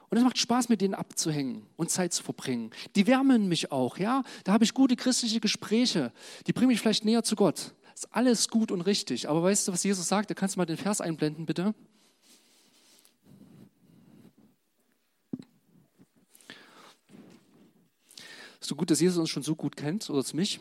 Und 0.09 0.17
es 0.17 0.23
macht 0.23 0.39
Spaß, 0.39 0.69
mit 0.69 0.81
denen 0.81 0.95
abzuhängen 0.95 1.67
und 1.75 1.91
Zeit 1.91 2.13
zu 2.13 2.23
verbringen. 2.23 2.71
Die 2.95 3.07
wärmen 3.07 3.47
mich 3.47 3.71
auch, 3.71 3.97
ja. 3.97 4.23
Da 4.43 4.53
habe 4.53 4.63
ich 4.63 4.73
gute 4.73 4.95
christliche 4.95 5.39
Gespräche. 5.39 6.11
Die 6.47 6.53
bringen 6.53 6.69
mich 6.69 6.79
vielleicht 6.79 7.05
näher 7.05 7.23
zu 7.23 7.35
Gott. 7.35 7.73
Ist 7.93 8.07
alles 8.11 8.47
gut 8.49 8.71
und 8.71 8.81
richtig. 8.81 9.29
Aber 9.29 9.43
weißt 9.43 9.67
du, 9.67 9.71
was 9.71 9.83
Jesus 9.83 10.07
sagt? 10.07 10.31
Da 10.31 10.33
kannst 10.33 10.55
du 10.55 10.59
mal 10.59 10.65
den 10.65 10.77
Vers 10.77 10.99
einblenden, 10.99 11.45
bitte. 11.45 11.75
So 18.61 18.75
gut, 18.75 18.91
dass 18.91 18.99
Jesus 18.99 19.17
uns 19.17 19.29
schon 19.29 19.43
so 19.43 19.55
gut 19.55 19.75
kennt, 19.75 20.09
oder 20.09 20.23
mich. 20.33 20.59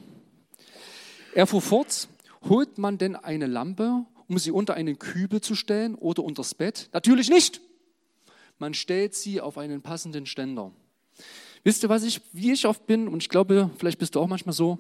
Er 1.34 1.46
fuhr 1.46 1.61
fort, 1.61 2.08
holt 2.48 2.78
man 2.78 2.98
denn 2.98 3.16
eine 3.16 3.46
Lampe, 3.46 4.04
um 4.28 4.38
sie 4.38 4.50
unter 4.50 4.74
einen 4.74 4.98
Kübel 4.98 5.40
zu 5.40 5.54
stellen 5.54 5.94
oder 5.94 6.22
unters 6.22 6.54
Bett? 6.54 6.88
Natürlich 6.92 7.28
nicht. 7.28 7.61
Man 8.58 8.74
stellt 8.74 9.14
sie 9.14 9.40
auf 9.40 9.58
einen 9.58 9.82
passenden 9.82 10.26
Ständer. 10.26 10.72
Wisst 11.64 11.82
ihr, 11.82 11.88
was 11.88 12.04
ich, 12.04 12.20
wie 12.32 12.52
ich 12.52 12.66
oft 12.66 12.87
bin, 12.87 13.08
und 13.08 13.22
ich 13.22 13.28
glaube, 13.28 13.70
vielleicht 13.78 13.98
bist 13.98 14.14
du 14.14 14.20
auch 14.20 14.26
manchmal 14.28 14.52
so. 14.52 14.78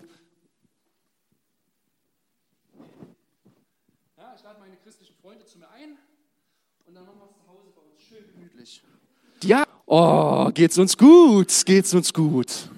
Ja, 4.16 4.34
ich 4.36 4.42
lade 4.42 4.60
meine 4.60 4.76
christlichen 4.76 5.14
Freunde 5.20 5.44
zu 5.44 5.58
mir 5.58 5.68
ein 5.70 5.96
und 6.86 6.94
dann 6.94 7.04
machen 7.04 7.18
wir 7.18 7.26
es 7.26 7.36
zu 7.36 7.48
Hause 7.48 7.68
bei 7.74 7.82
uns 7.82 8.00
schön 8.00 8.24
gemütlich. 8.32 8.82
Ja, 9.42 9.64
oh, 9.86 10.50
geht's 10.52 10.78
uns 10.78 10.96
gut, 10.96 11.64
geht's 11.66 11.94
uns 11.94 12.12
gut. 12.12 12.70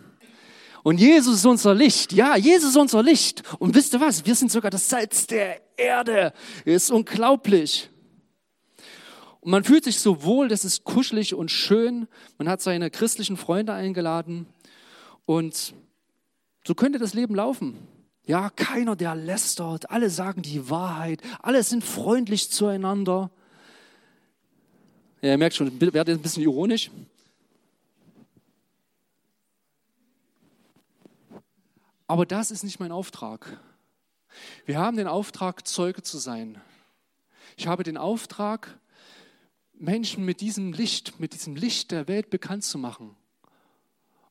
Und 0.82 0.98
Jesus 0.98 1.36
ist 1.36 1.46
unser 1.46 1.74
Licht. 1.74 2.12
Ja, 2.12 2.36
Jesus 2.36 2.70
ist 2.70 2.76
unser 2.76 3.02
Licht. 3.02 3.42
Und 3.58 3.74
wisst 3.74 3.92
ihr 3.92 4.00
was? 4.00 4.24
Wir 4.24 4.34
sind 4.34 4.50
sogar 4.50 4.70
das 4.70 4.88
Salz 4.88 5.26
der 5.26 5.60
Erde. 5.76 6.32
Ist 6.64 6.90
unglaublich. 6.90 7.90
Und 9.40 9.50
man 9.50 9.64
fühlt 9.64 9.84
sich 9.84 9.98
so 9.98 10.22
wohl, 10.22 10.48
das 10.48 10.64
ist 10.64 10.84
kuschelig 10.84 11.34
und 11.34 11.50
schön. 11.50 12.08
Man 12.38 12.48
hat 12.48 12.60
seine 12.60 12.90
christlichen 12.90 13.36
Freunde 13.36 13.72
eingeladen. 13.72 14.46
Und 15.26 15.74
so 16.66 16.74
könnte 16.74 16.98
das 16.98 17.14
Leben 17.14 17.34
laufen. 17.34 17.76
Ja, 18.26 18.50
keiner, 18.50 18.96
der 18.96 19.14
lästert, 19.14 19.90
alle 19.90 20.10
sagen 20.10 20.42
die 20.42 20.70
Wahrheit, 20.70 21.20
alle 21.40 21.62
sind 21.62 21.82
freundlich 21.82 22.50
zueinander. 22.50 23.30
Ja, 25.22 25.30
ihr 25.30 25.38
merkt 25.38 25.56
schon, 25.56 25.80
werdet 25.80 26.18
ein 26.18 26.22
bisschen 26.22 26.42
ironisch. 26.42 26.90
Aber 32.10 32.26
das 32.26 32.50
ist 32.50 32.64
nicht 32.64 32.80
mein 32.80 32.90
Auftrag. 32.90 33.60
Wir 34.66 34.80
haben 34.80 34.96
den 34.96 35.06
Auftrag, 35.06 35.64
Zeuge 35.68 36.02
zu 36.02 36.18
sein. 36.18 36.60
Ich 37.56 37.68
habe 37.68 37.84
den 37.84 37.96
Auftrag, 37.96 38.80
Menschen 39.74 40.24
mit 40.24 40.40
diesem 40.40 40.72
Licht, 40.72 41.20
mit 41.20 41.34
diesem 41.34 41.54
Licht 41.54 41.92
der 41.92 42.08
Welt 42.08 42.28
bekannt 42.28 42.64
zu 42.64 42.78
machen. 42.78 43.14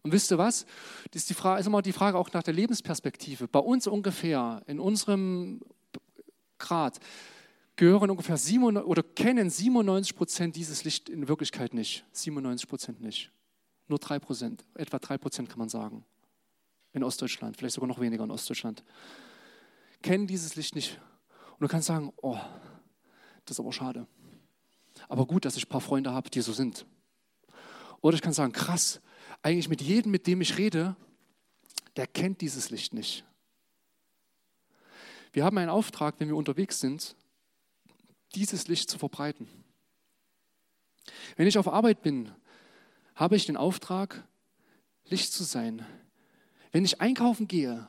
Und 0.01 0.11
wisst 0.11 0.29
ihr 0.29 0.37
was? 0.37 0.65
Das 1.11 1.21
ist, 1.21 1.29
die 1.29 1.33
Frage, 1.33 1.61
ist 1.61 1.67
immer 1.67 1.81
die 1.81 1.93
Frage 1.93 2.17
auch 2.17 2.33
nach 2.33 2.43
der 2.43 2.53
Lebensperspektive. 2.53 3.47
Bei 3.47 3.59
uns 3.59 3.87
ungefähr, 3.87 4.61
in 4.67 4.81
unserem 4.81 5.61
Grad, 6.57 6.99
gehören 7.77 8.09
ungefähr 8.09 8.35
97, 8.35 8.85
oder 8.89 9.03
kennen 9.03 9.49
97 9.49 10.17
Prozent 10.17 10.57
dieses 10.57 10.83
Licht 10.83 11.07
in 11.07 11.29
Wirklichkeit 11.29 11.73
nicht. 11.73 12.03
97 12.11 12.67
Prozent 12.67 12.99
nicht. 12.99 13.31
Nur 13.87 13.99
3 13.99 14.19
Prozent, 14.19 14.65
etwa 14.73 14.99
3 14.99 15.17
Prozent 15.17 15.47
kann 15.47 15.59
man 15.59 15.69
sagen. 15.69 16.03
In 16.99 17.03
Ostdeutschland, 17.05 17.55
vielleicht 17.55 17.75
sogar 17.75 17.87
noch 17.87 18.01
weniger 18.01 18.25
in 18.25 18.31
Ostdeutschland. 18.31 18.83
Kennen 20.01 20.27
dieses 20.27 20.57
Licht 20.57 20.75
nicht. 20.75 20.99
Und 21.51 21.61
du 21.61 21.67
kannst 21.69 21.87
sagen, 21.87 22.11
oh, 22.17 22.37
das 23.45 23.55
ist 23.55 23.59
aber 23.61 23.71
schade. 23.71 24.05
Aber 25.07 25.25
gut, 25.25 25.45
dass 25.45 25.55
ich 25.55 25.65
ein 25.65 25.69
paar 25.69 25.79
Freunde 25.79 26.11
habe, 26.11 26.29
die 26.29 26.41
so 26.41 26.51
sind. 26.51 26.85
Oder 28.01 28.15
ich 28.15 28.21
kann 28.21 28.33
sagen, 28.33 28.51
krass, 28.51 28.99
eigentlich 29.41 29.69
mit 29.69 29.81
jedem, 29.81 30.11
mit 30.11 30.27
dem 30.27 30.41
ich 30.41 30.57
rede, 30.57 30.97
der 31.95 32.05
kennt 32.05 32.41
dieses 32.41 32.69
Licht 32.69 32.93
nicht. 32.93 33.23
Wir 35.31 35.45
haben 35.45 35.57
einen 35.57 35.69
Auftrag, 35.69 36.15
wenn 36.19 36.27
wir 36.27 36.35
unterwegs 36.35 36.81
sind, 36.81 37.15
dieses 38.35 38.67
Licht 38.67 38.89
zu 38.89 38.99
verbreiten. 38.99 39.47
Wenn 41.37 41.47
ich 41.47 41.57
auf 41.57 41.69
Arbeit 41.69 42.01
bin, 42.01 42.29
habe 43.15 43.37
ich 43.37 43.45
den 43.45 43.55
Auftrag, 43.55 44.27
Licht 45.05 45.31
zu 45.31 45.45
sein. 45.45 45.85
Wenn 46.71 46.85
ich 46.85 47.01
einkaufen 47.01 47.47
gehe, 47.47 47.87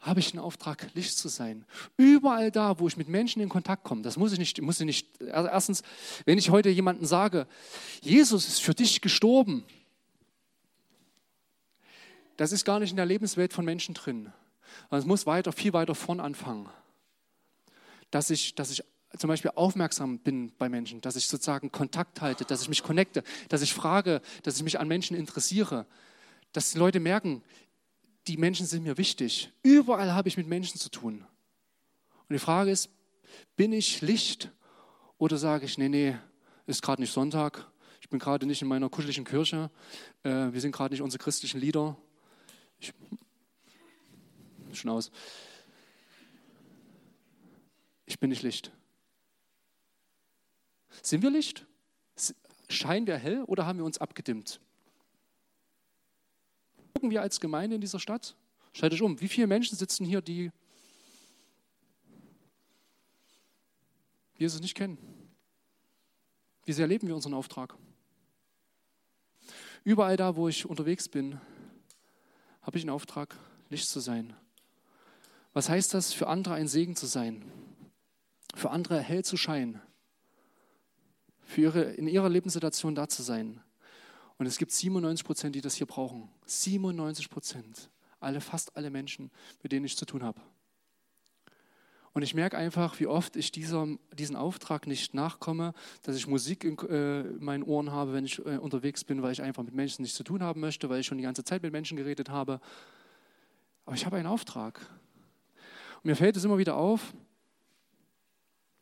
habe 0.00 0.20
ich 0.20 0.32
den 0.32 0.40
Auftrag, 0.40 0.88
Licht 0.94 1.16
zu 1.16 1.28
sein. 1.28 1.64
Überall 1.96 2.50
da, 2.50 2.78
wo 2.78 2.86
ich 2.86 2.96
mit 2.96 3.08
Menschen 3.08 3.40
in 3.40 3.48
Kontakt 3.48 3.84
komme, 3.84 4.02
das 4.02 4.16
muss 4.16 4.32
ich 4.32 4.38
nicht, 4.38 4.60
muss 4.60 4.78
ich 4.78 4.86
nicht. 4.86 5.08
Erstens, 5.20 5.82
wenn 6.26 6.36
ich 6.36 6.50
heute 6.50 6.68
jemandem 6.68 7.06
sage, 7.06 7.46
Jesus 8.02 8.46
ist 8.46 8.62
für 8.62 8.74
dich 8.74 9.00
gestorben, 9.00 9.64
das 12.36 12.52
ist 12.52 12.64
gar 12.64 12.80
nicht 12.80 12.90
in 12.90 12.96
der 12.96 13.06
Lebenswelt 13.06 13.52
von 13.52 13.64
Menschen 13.64 13.94
drin. 13.94 14.32
Es 14.90 15.06
muss 15.06 15.24
weiter, 15.24 15.52
viel 15.52 15.72
weiter 15.72 15.94
vorn 15.94 16.20
anfangen. 16.20 16.68
Dass 18.10 18.30
ich, 18.30 18.54
dass 18.54 18.70
ich 18.70 18.82
zum 19.16 19.28
Beispiel 19.28 19.52
aufmerksam 19.54 20.18
bin 20.18 20.52
bei 20.58 20.68
Menschen, 20.68 21.00
dass 21.00 21.16
ich 21.16 21.28
sozusagen 21.28 21.70
Kontakt 21.70 22.20
halte, 22.20 22.44
dass 22.44 22.62
ich 22.62 22.68
mich 22.68 22.82
connecte, 22.82 23.22
dass 23.48 23.62
ich 23.62 23.72
frage, 23.72 24.20
dass 24.42 24.56
ich 24.56 24.64
mich 24.64 24.80
an 24.80 24.88
Menschen 24.88 25.16
interessiere, 25.16 25.86
dass 26.52 26.72
die 26.72 26.78
Leute 26.78 27.00
merken, 27.00 27.42
die 28.26 28.36
Menschen 28.36 28.66
sind 28.66 28.84
mir 28.84 28.96
wichtig. 28.98 29.52
Überall 29.62 30.12
habe 30.12 30.28
ich 30.28 30.36
mit 30.36 30.46
Menschen 30.46 30.78
zu 30.78 30.88
tun. 30.88 31.24
Und 32.28 32.32
die 32.32 32.38
Frage 32.38 32.70
ist, 32.70 32.90
bin 33.56 33.72
ich 33.72 34.00
Licht 34.00 34.50
oder 35.18 35.36
sage 35.36 35.66
ich, 35.66 35.78
nee, 35.78 35.88
nee, 35.88 36.16
ist 36.66 36.82
gerade 36.82 37.02
nicht 37.02 37.12
Sonntag, 37.12 37.70
ich 38.00 38.08
bin 38.08 38.18
gerade 38.18 38.46
nicht 38.46 38.62
in 38.62 38.68
meiner 38.68 38.88
kuscheligen 38.88 39.24
Kirche, 39.24 39.70
äh, 40.22 40.52
wir 40.52 40.60
sind 40.60 40.72
gerade 40.72 40.94
nicht 40.94 41.02
unsere 41.02 41.22
christlichen 41.22 41.60
Lieder. 41.60 41.96
Ich, 42.78 42.92
schon 44.72 44.90
aus. 44.90 45.10
Ich 48.06 48.18
bin 48.18 48.30
nicht 48.30 48.42
Licht. 48.42 48.70
Sind 51.02 51.22
wir 51.22 51.30
Licht? 51.30 51.66
Scheinen 52.68 53.06
wir 53.06 53.16
hell 53.16 53.42
oder 53.44 53.66
haben 53.66 53.78
wir 53.78 53.84
uns 53.84 53.98
abgedimmt? 53.98 54.60
Gucken 56.94 57.10
wir 57.10 57.22
als 57.22 57.40
Gemeinde 57.40 57.74
in 57.74 57.80
dieser 57.80 57.98
Stadt? 57.98 58.36
Schaut 58.72 58.92
euch 58.92 59.02
um, 59.02 59.20
wie 59.20 59.28
viele 59.28 59.46
Menschen 59.46 59.76
sitzen 59.76 60.04
hier, 60.04 60.22
die 60.22 60.50
Jesus 64.36 64.60
nicht 64.60 64.74
kennen? 64.74 64.98
Wie 66.64 66.72
sehr 66.72 66.86
leben 66.86 67.06
wir 67.06 67.14
unseren 67.14 67.34
Auftrag? 67.34 67.76
Überall 69.84 70.16
da, 70.16 70.36
wo 70.36 70.48
ich 70.48 70.66
unterwegs 70.66 71.08
bin, 71.08 71.40
habe 72.62 72.78
ich 72.78 72.84
einen 72.84 72.90
Auftrag, 72.90 73.36
Licht 73.68 73.88
zu 73.88 74.00
sein. 74.00 74.34
Was 75.52 75.68
heißt 75.68 75.94
das, 75.94 76.12
für 76.12 76.26
andere 76.28 76.54
ein 76.54 76.68
Segen 76.68 76.96
zu 76.96 77.06
sein? 77.06 77.44
Für 78.54 78.70
andere 78.70 79.00
hell 79.00 79.24
zu 79.24 79.36
scheinen? 79.36 79.80
Für 81.42 81.60
ihre, 81.60 81.82
in 81.82 82.08
ihrer 82.08 82.28
Lebenssituation 82.28 82.94
da 82.94 83.08
zu 83.08 83.22
sein? 83.22 83.62
Und 84.38 84.46
es 84.46 84.58
gibt 84.58 84.72
97 84.72 85.24
Prozent, 85.24 85.54
die 85.54 85.60
das 85.60 85.74
hier 85.74 85.86
brauchen. 85.86 86.28
97 86.46 87.30
Prozent. 87.30 87.90
Alle, 88.20 88.40
fast 88.40 88.76
alle 88.76 88.90
Menschen, 88.90 89.30
mit 89.62 89.72
denen 89.72 89.84
ich 89.84 89.96
zu 89.96 90.06
tun 90.06 90.22
habe. 90.22 90.40
Und 92.14 92.22
ich 92.22 92.32
merke 92.32 92.56
einfach, 92.56 93.00
wie 93.00 93.08
oft 93.08 93.34
ich 93.34 93.50
dieser, 93.50 93.88
diesen 94.12 94.36
Auftrag 94.36 94.86
nicht 94.86 95.14
nachkomme, 95.14 95.74
dass 96.02 96.14
ich 96.14 96.28
Musik 96.28 96.62
in, 96.62 96.78
äh, 96.88 97.22
in 97.22 97.44
meinen 97.44 97.64
Ohren 97.64 97.90
habe, 97.90 98.12
wenn 98.12 98.24
ich 98.24 98.38
äh, 98.38 98.56
unterwegs 98.56 99.02
bin, 99.02 99.20
weil 99.20 99.32
ich 99.32 99.42
einfach 99.42 99.64
mit 99.64 99.74
Menschen 99.74 100.02
nichts 100.02 100.16
zu 100.16 100.22
tun 100.22 100.40
haben 100.40 100.60
möchte, 100.60 100.88
weil 100.88 101.00
ich 101.00 101.06
schon 101.06 101.18
die 101.18 101.24
ganze 101.24 101.42
Zeit 101.42 101.62
mit 101.62 101.72
Menschen 101.72 101.96
geredet 101.96 102.30
habe. 102.30 102.60
Aber 103.84 103.96
ich 103.96 104.06
habe 104.06 104.16
einen 104.16 104.28
Auftrag. 104.28 104.80
Und 105.96 106.04
mir 106.04 106.14
fällt 106.14 106.36
es 106.36 106.44
immer 106.44 106.56
wieder 106.56 106.76
auf, 106.76 107.12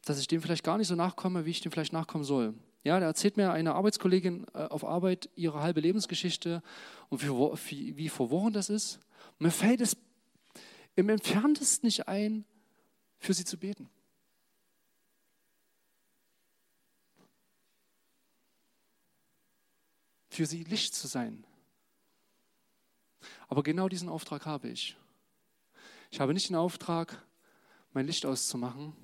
dass 0.04 0.20
ich 0.20 0.28
dem 0.28 0.42
vielleicht 0.42 0.64
gar 0.64 0.76
nicht 0.76 0.88
so 0.88 0.94
nachkomme, 0.94 1.46
wie 1.46 1.50
ich 1.50 1.62
dem 1.62 1.72
vielleicht 1.72 1.94
nachkommen 1.94 2.24
soll. 2.24 2.54
Ja, 2.84 2.98
da 2.98 3.06
erzählt 3.06 3.36
mir 3.36 3.52
eine 3.52 3.74
Arbeitskollegin 3.74 4.46
äh, 4.54 4.64
auf 4.64 4.84
Arbeit 4.84 5.30
ihre 5.36 5.60
halbe 5.60 5.80
Lebensgeschichte 5.80 6.62
und 7.10 7.22
wie, 7.22 7.96
wie 7.96 8.08
verworren 8.08 8.52
das 8.52 8.68
ist. 8.68 8.98
Mir 9.38 9.52
fällt 9.52 9.80
es 9.80 9.96
im 10.96 11.08
entferntesten 11.08 11.86
nicht 11.86 12.08
ein, 12.08 12.44
für 13.18 13.34
sie 13.34 13.44
zu 13.44 13.56
beten. 13.56 13.88
Für 20.30 20.46
sie 20.46 20.64
Licht 20.64 20.94
zu 20.94 21.06
sein. 21.06 21.44
Aber 23.48 23.62
genau 23.62 23.88
diesen 23.88 24.08
Auftrag 24.08 24.46
habe 24.46 24.68
ich. 24.68 24.96
Ich 26.10 26.20
habe 26.20 26.34
nicht 26.34 26.48
den 26.48 26.56
Auftrag, 26.56 27.22
mein 27.92 28.06
Licht 28.06 28.26
auszumachen, 28.26 28.94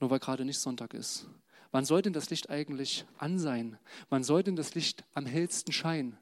nur 0.00 0.10
weil 0.10 0.18
gerade 0.18 0.44
nicht 0.44 0.58
Sonntag 0.58 0.94
ist. 0.94 1.26
Wann 1.72 1.86
soll 1.86 2.02
denn 2.02 2.12
das 2.12 2.30
Licht 2.30 2.50
eigentlich 2.50 3.06
an 3.16 3.38
sein? 3.38 3.78
Wann 4.10 4.22
soll 4.22 4.42
denn 4.42 4.56
das 4.56 4.74
Licht 4.74 5.04
am 5.14 5.26
hellsten 5.26 5.72
scheinen? 5.72 6.18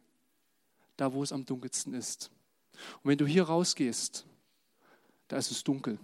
Da, 0.96 1.12
wo 1.12 1.22
es 1.22 1.32
am 1.32 1.44
dunkelsten 1.44 1.92
ist. 1.92 2.30
Und 3.02 3.10
wenn 3.10 3.18
du 3.18 3.26
hier 3.26 3.44
rausgehst, 3.44 4.26
da 5.28 5.36
ist 5.36 5.50
es 5.50 5.64
dunkel. 5.64 5.98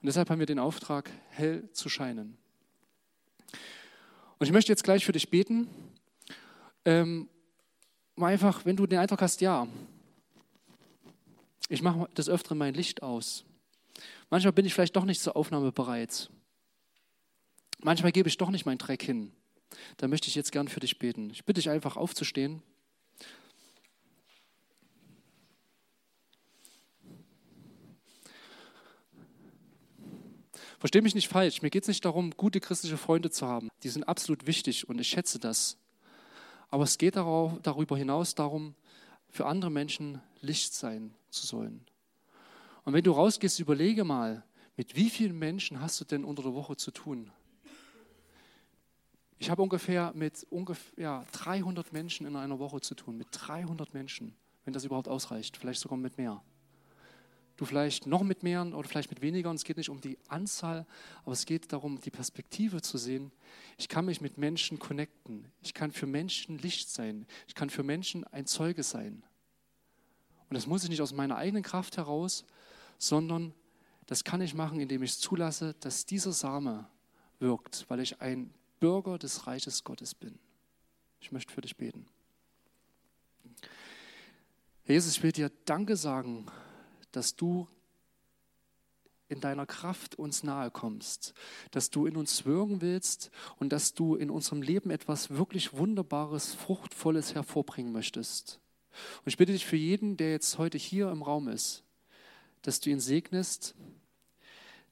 Und 0.00 0.06
deshalb 0.06 0.30
haben 0.30 0.38
wir 0.38 0.46
den 0.46 0.58
Auftrag, 0.58 1.10
hell 1.30 1.68
zu 1.72 1.88
scheinen. 1.88 2.36
Und 4.38 4.46
ich 4.46 4.52
möchte 4.52 4.70
jetzt 4.70 4.84
gleich 4.84 5.04
für 5.04 5.12
dich 5.12 5.30
beten. 5.30 5.68
Ähm, 6.84 7.28
einfach, 8.16 8.64
wenn 8.64 8.76
du 8.76 8.86
den 8.86 8.98
Eindruck 8.98 9.22
hast, 9.22 9.40
ja, 9.40 9.66
ich 11.68 11.82
mache 11.82 12.08
des 12.14 12.28
Öfteren 12.28 12.58
mein 12.58 12.74
Licht 12.74 13.02
aus. 13.02 13.45
Manchmal 14.30 14.52
bin 14.52 14.66
ich 14.66 14.74
vielleicht 14.74 14.96
doch 14.96 15.04
nicht 15.04 15.20
zur 15.20 15.36
Aufnahme 15.36 15.72
bereit. 15.72 16.30
Manchmal 17.78 18.12
gebe 18.12 18.28
ich 18.28 18.38
doch 18.38 18.50
nicht 18.50 18.66
meinen 18.66 18.78
Dreck 18.78 19.02
hin. 19.02 19.32
Da 19.96 20.08
möchte 20.08 20.28
ich 20.28 20.34
jetzt 20.34 20.52
gern 20.52 20.68
für 20.68 20.80
dich 20.80 20.98
beten. 20.98 21.30
Ich 21.30 21.44
bitte 21.44 21.60
dich 21.60 21.70
einfach 21.70 21.96
aufzustehen. 21.96 22.62
Verstehe 30.78 31.02
mich 31.02 31.14
nicht 31.14 31.28
falsch, 31.28 31.62
mir 31.62 31.70
geht 31.70 31.82
es 31.82 31.88
nicht 31.88 32.04
darum, 32.04 32.32
gute 32.36 32.60
christliche 32.60 32.98
Freunde 32.98 33.30
zu 33.30 33.46
haben. 33.46 33.70
Die 33.82 33.88
sind 33.88 34.04
absolut 34.04 34.46
wichtig 34.46 34.88
und 34.88 35.00
ich 35.00 35.08
schätze 35.08 35.38
das. 35.38 35.78
Aber 36.68 36.84
es 36.84 36.98
geht 36.98 37.16
darüber 37.16 37.96
hinaus 37.96 38.34
darum, 38.34 38.74
für 39.30 39.46
andere 39.46 39.70
Menschen 39.70 40.20
Licht 40.42 40.74
sein 40.74 41.14
zu 41.30 41.46
sollen. 41.46 41.84
Und 42.86 42.92
wenn 42.92 43.02
du 43.02 43.10
rausgehst, 43.10 43.58
überlege 43.58 44.04
mal, 44.04 44.44
mit 44.76 44.94
wie 44.94 45.10
vielen 45.10 45.36
Menschen 45.36 45.80
hast 45.80 46.00
du 46.00 46.04
denn 46.04 46.24
unter 46.24 46.44
der 46.44 46.54
Woche 46.54 46.76
zu 46.76 46.92
tun? 46.92 47.32
Ich 49.38 49.50
habe 49.50 49.60
ungefähr 49.60 50.12
mit 50.14 50.46
ungefähr 50.50 51.02
ja, 51.02 51.24
300 51.32 51.92
Menschen 51.92 52.28
in 52.28 52.36
einer 52.36 52.60
Woche 52.60 52.80
zu 52.80 52.94
tun, 52.94 53.16
mit 53.16 53.26
300 53.32 53.92
Menschen, 53.92 54.36
wenn 54.64 54.72
das 54.72 54.84
überhaupt 54.84 55.08
ausreicht, 55.08 55.56
vielleicht 55.56 55.80
sogar 55.80 55.98
mit 55.98 56.16
mehr. 56.16 56.40
du 57.56 57.64
vielleicht 57.64 58.06
noch 58.06 58.22
mit 58.22 58.44
mehr 58.44 58.64
oder 58.64 58.88
vielleicht 58.88 59.10
mit 59.10 59.20
weniger. 59.20 59.50
Und 59.50 59.56
es 59.56 59.64
geht 59.64 59.78
nicht 59.78 59.90
um 59.90 60.00
die 60.00 60.16
Anzahl, 60.28 60.86
aber 61.24 61.32
es 61.32 61.44
geht 61.44 61.72
darum, 61.72 62.00
die 62.00 62.12
Perspektive 62.12 62.82
zu 62.82 62.98
sehen. 62.98 63.32
Ich 63.78 63.88
kann 63.88 64.04
mich 64.04 64.20
mit 64.20 64.38
Menschen 64.38 64.78
connecten. 64.78 65.50
Ich 65.60 65.74
kann 65.74 65.90
für 65.90 66.06
Menschen 66.06 66.56
Licht 66.58 66.88
sein. 66.88 67.26
Ich 67.48 67.56
kann 67.56 67.68
für 67.68 67.82
Menschen 67.82 68.22
ein 68.28 68.46
Zeuge 68.46 68.84
sein. 68.84 69.24
Und 70.48 70.54
das 70.54 70.68
muss 70.68 70.84
ich 70.84 70.90
nicht 70.90 71.02
aus 71.02 71.12
meiner 71.12 71.36
eigenen 71.36 71.64
Kraft 71.64 71.96
heraus, 71.96 72.44
sondern 72.98 73.54
das 74.06 74.24
kann 74.24 74.40
ich 74.40 74.54
machen, 74.54 74.80
indem 74.80 75.02
ich 75.02 75.18
zulasse, 75.18 75.74
dass 75.80 76.06
dieser 76.06 76.32
Same 76.32 76.88
wirkt, 77.38 77.84
weil 77.88 78.00
ich 78.00 78.20
ein 78.20 78.54
Bürger 78.80 79.18
des 79.18 79.46
Reiches 79.46 79.84
Gottes 79.84 80.14
bin. 80.14 80.38
Ich 81.20 81.32
möchte 81.32 81.52
für 81.52 81.60
dich 81.60 81.76
beten. 81.76 82.06
Jesus, 84.84 85.16
ich 85.16 85.22
will 85.22 85.32
dir 85.32 85.50
Danke 85.64 85.96
sagen, 85.96 86.46
dass 87.10 87.34
du 87.34 87.66
in 89.28 89.40
deiner 89.40 89.66
Kraft 89.66 90.14
uns 90.14 90.44
nahe 90.44 90.70
kommst, 90.70 91.34
dass 91.72 91.90
du 91.90 92.06
in 92.06 92.16
uns 92.16 92.44
wirken 92.44 92.80
willst 92.80 93.30
und 93.56 93.72
dass 93.72 93.94
du 93.94 94.14
in 94.14 94.30
unserem 94.30 94.62
Leben 94.62 94.90
etwas 94.90 95.30
wirklich 95.30 95.72
Wunderbares, 95.72 96.54
Fruchtvolles 96.54 97.34
hervorbringen 97.34 97.92
möchtest. 97.92 98.60
Und 99.18 99.26
ich 99.26 99.36
bitte 99.36 99.52
dich 99.52 99.66
für 99.66 99.76
jeden, 99.76 100.16
der 100.16 100.30
jetzt 100.30 100.58
heute 100.58 100.78
hier 100.78 101.10
im 101.10 101.22
Raum 101.22 101.48
ist, 101.48 101.82
dass 102.66 102.80
du 102.80 102.90
ihn 102.90 102.98
segnest, 102.98 103.76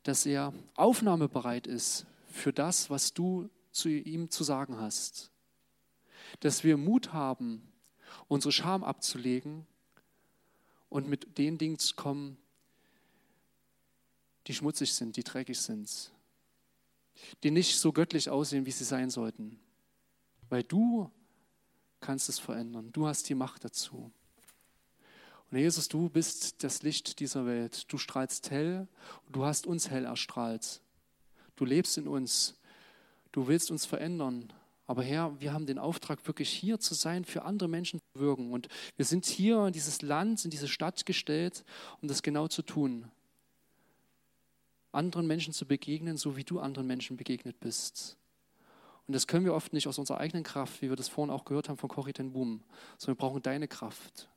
dass 0.05 0.27
er 0.27 0.55
aufnahmebereit 0.77 1.67
ist 1.67 2.07
für 2.29 2.53
das, 2.53 2.89
was 2.89 3.15
du 3.15 3.51
zu 3.73 3.89
ihm 3.89 4.31
zu 4.31 4.45
sagen 4.45 4.79
hast. 4.79 5.33
Dass 6.39 6.63
wir 6.63 6.77
Mut 6.77 7.13
haben, 7.13 7.73
unsere 8.29 8.53
Scham 8.53 8.85
abzulegen 8.85 9.67
und 10.89 11.09
mit 11.09 11.37
den 11.37 11.59
Dingen 11.59 11.81
zu 11.81 11.97
kommen, 11.97 12.37
die 14.47 14.55
schmutzig 14.55 14.95
sind, 14.95 15.17
die 15.17 15.25
dreckig 15.25 15.59
sind, 15.59 16.13
die 17.43 17.51
nicht 17.51 17.81
so 17.81 17.93
göttlich 17.93 18.31
aussehen, 18.31 18.67
wie 18.67 18.71
sie 18.71 18.85
sein 18.85 19.11
sollten. 19.11 19.59
Weil 20.49 20.63
du 20.63 21.11
kannst 21.99 22.29
es 22.29 22.39
verändern. 22.39 22.93
Du 22.93 23.09
hast 23.09 23.29
die 23.29 23.35
Macht 23.35 23.65
dazu. 23.65 24.13
Und 25.51 25.59
Jesus, 25.59 25.89
du 25.89 26.09
bist 26.09 26.65
das 26.65 26.83
Licht 26.83 27.21
dieser 27.21 27.47
Welt. 27.47 27.93
Du 27.93 27.99
strahlst 27.99 28.51
hell 28.51 28.89
und 29.27 29.37
du 29.37 29.45
hast 29.45 29.67
uns 29.67 29.91
hell 29.91 30.05
erstrahlt. 30.05 30.81
Du 31.57 31.65
lebst 31.65 31.97
in 31.99 32.09
uns. 32.09 32.59
Du 33.33 33.47
willst 33.47 33.71
uns 33.71 33.87
verändern. 33.87 34.53
Aber 34.87 35.03
Herr, 35.03 35.41
wir 35.41 35.53
haben 35.53 35.67
den 35.67 35.79
Auftrag, 35.79 36.27
wirklich 36.27 36.51
hier 36.51 36.79
zu 36.79 36.95
sein, 36.95 37.25
für 37.25 37.45
andere 37.45 37.69
Menschen 37.69 38.01
zu 38.01 38.21
wirken. 38.21 38.53
Und 38.53 38.69
wir 38.97 39.05
sind 39.05 39.25
hier 39.25 39.67
in 39.67 39.73
dieses 39.73 40.03
Land, 40.03 40.45
in 40.45 40.51
diese 40.51 40.69
Stadt 40.69 41.07
gestellt, 41.07 41.65
um 42.03 42.09
das 42.09 42.23
genau 42.23 42.49
zu 42.49 42.63
tun. 42.63 43.11
Anderen 44.93 45.27
Menschen 45.27 45.55
zu 45.55 45.67
begegnen, 45.67 46.17
so 46.17 46.37
wie 46.37 46.45
du 46.45 46.61
anderen 46.61 46.87
Menschen 46.87 47.17
begegnet 47.17 47.59
bist. 47.61 48.17
Und 49.07 49.15
das 49.15 49.27
können 49.27 49.45
wir 49.45 49.55
oft 49.55 49.73
nicht 49.73 49.89
aus 49.89 49.99
unserer 49.99 50.19
eigenen 50.19 50.45
Kraft, 50.45 50.81
wie 50.83 50.89
wir 50.89 50.97
das 50.97 51.09
vorhin 51.09 51.33
auch 51.33 51.45
gehört 51.45 51.69
haben 51.69 51.77
von 51.77 51.89
Corrie 51.89 52.13
ten 52.13 52.33
Boom, 52.33 52.63
sondern 52.97 53.17
wir 53.17 53.21
brauchen 53.21 53.43
deine 53.43 53.69
Kraft, 53.69 54.29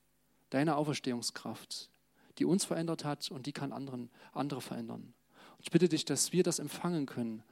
deine 0.50 0.76
Auferstehungskraft, 0.76 1.90
die 2.38 2.46
uns 2.46 2.66
verändert 2.66 3.04
hat 3.06 3.32
und 3.32 3.46
die 3.46 3.54
kann 3.54 3.72
anderen, 3.72 4.10
andere 4.32 4.62
verändern. 4.62 5.14
Und 5.58 5.64
ich 5.64 5.72
bitte 5.72 5.90
dich, 5.90 6.06
dass 6.06 6.32
wir 6.32 6.44
das 6.44 6.60
empfangen 6.60 7.06
können 7.06 7.44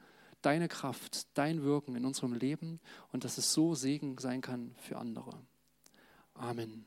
deine 0.42 0.68
Kraft, 0.68 1.26
dein 1.36 1.62
Wirken 1.64 1.96
in 1.96 2.04
unserem 2.04 2.32
Leben 2.32 2.80
und 3.12 3.24
dass 3.24 3.36
es 3.36 3.52
so 3.52 3.74
Segen 3.74 4.16
sein 4.18 4.40
kann 4.40 4.74
für 4.78 4.96
andere. 4.96 5.32
Amen. 6.34 6.84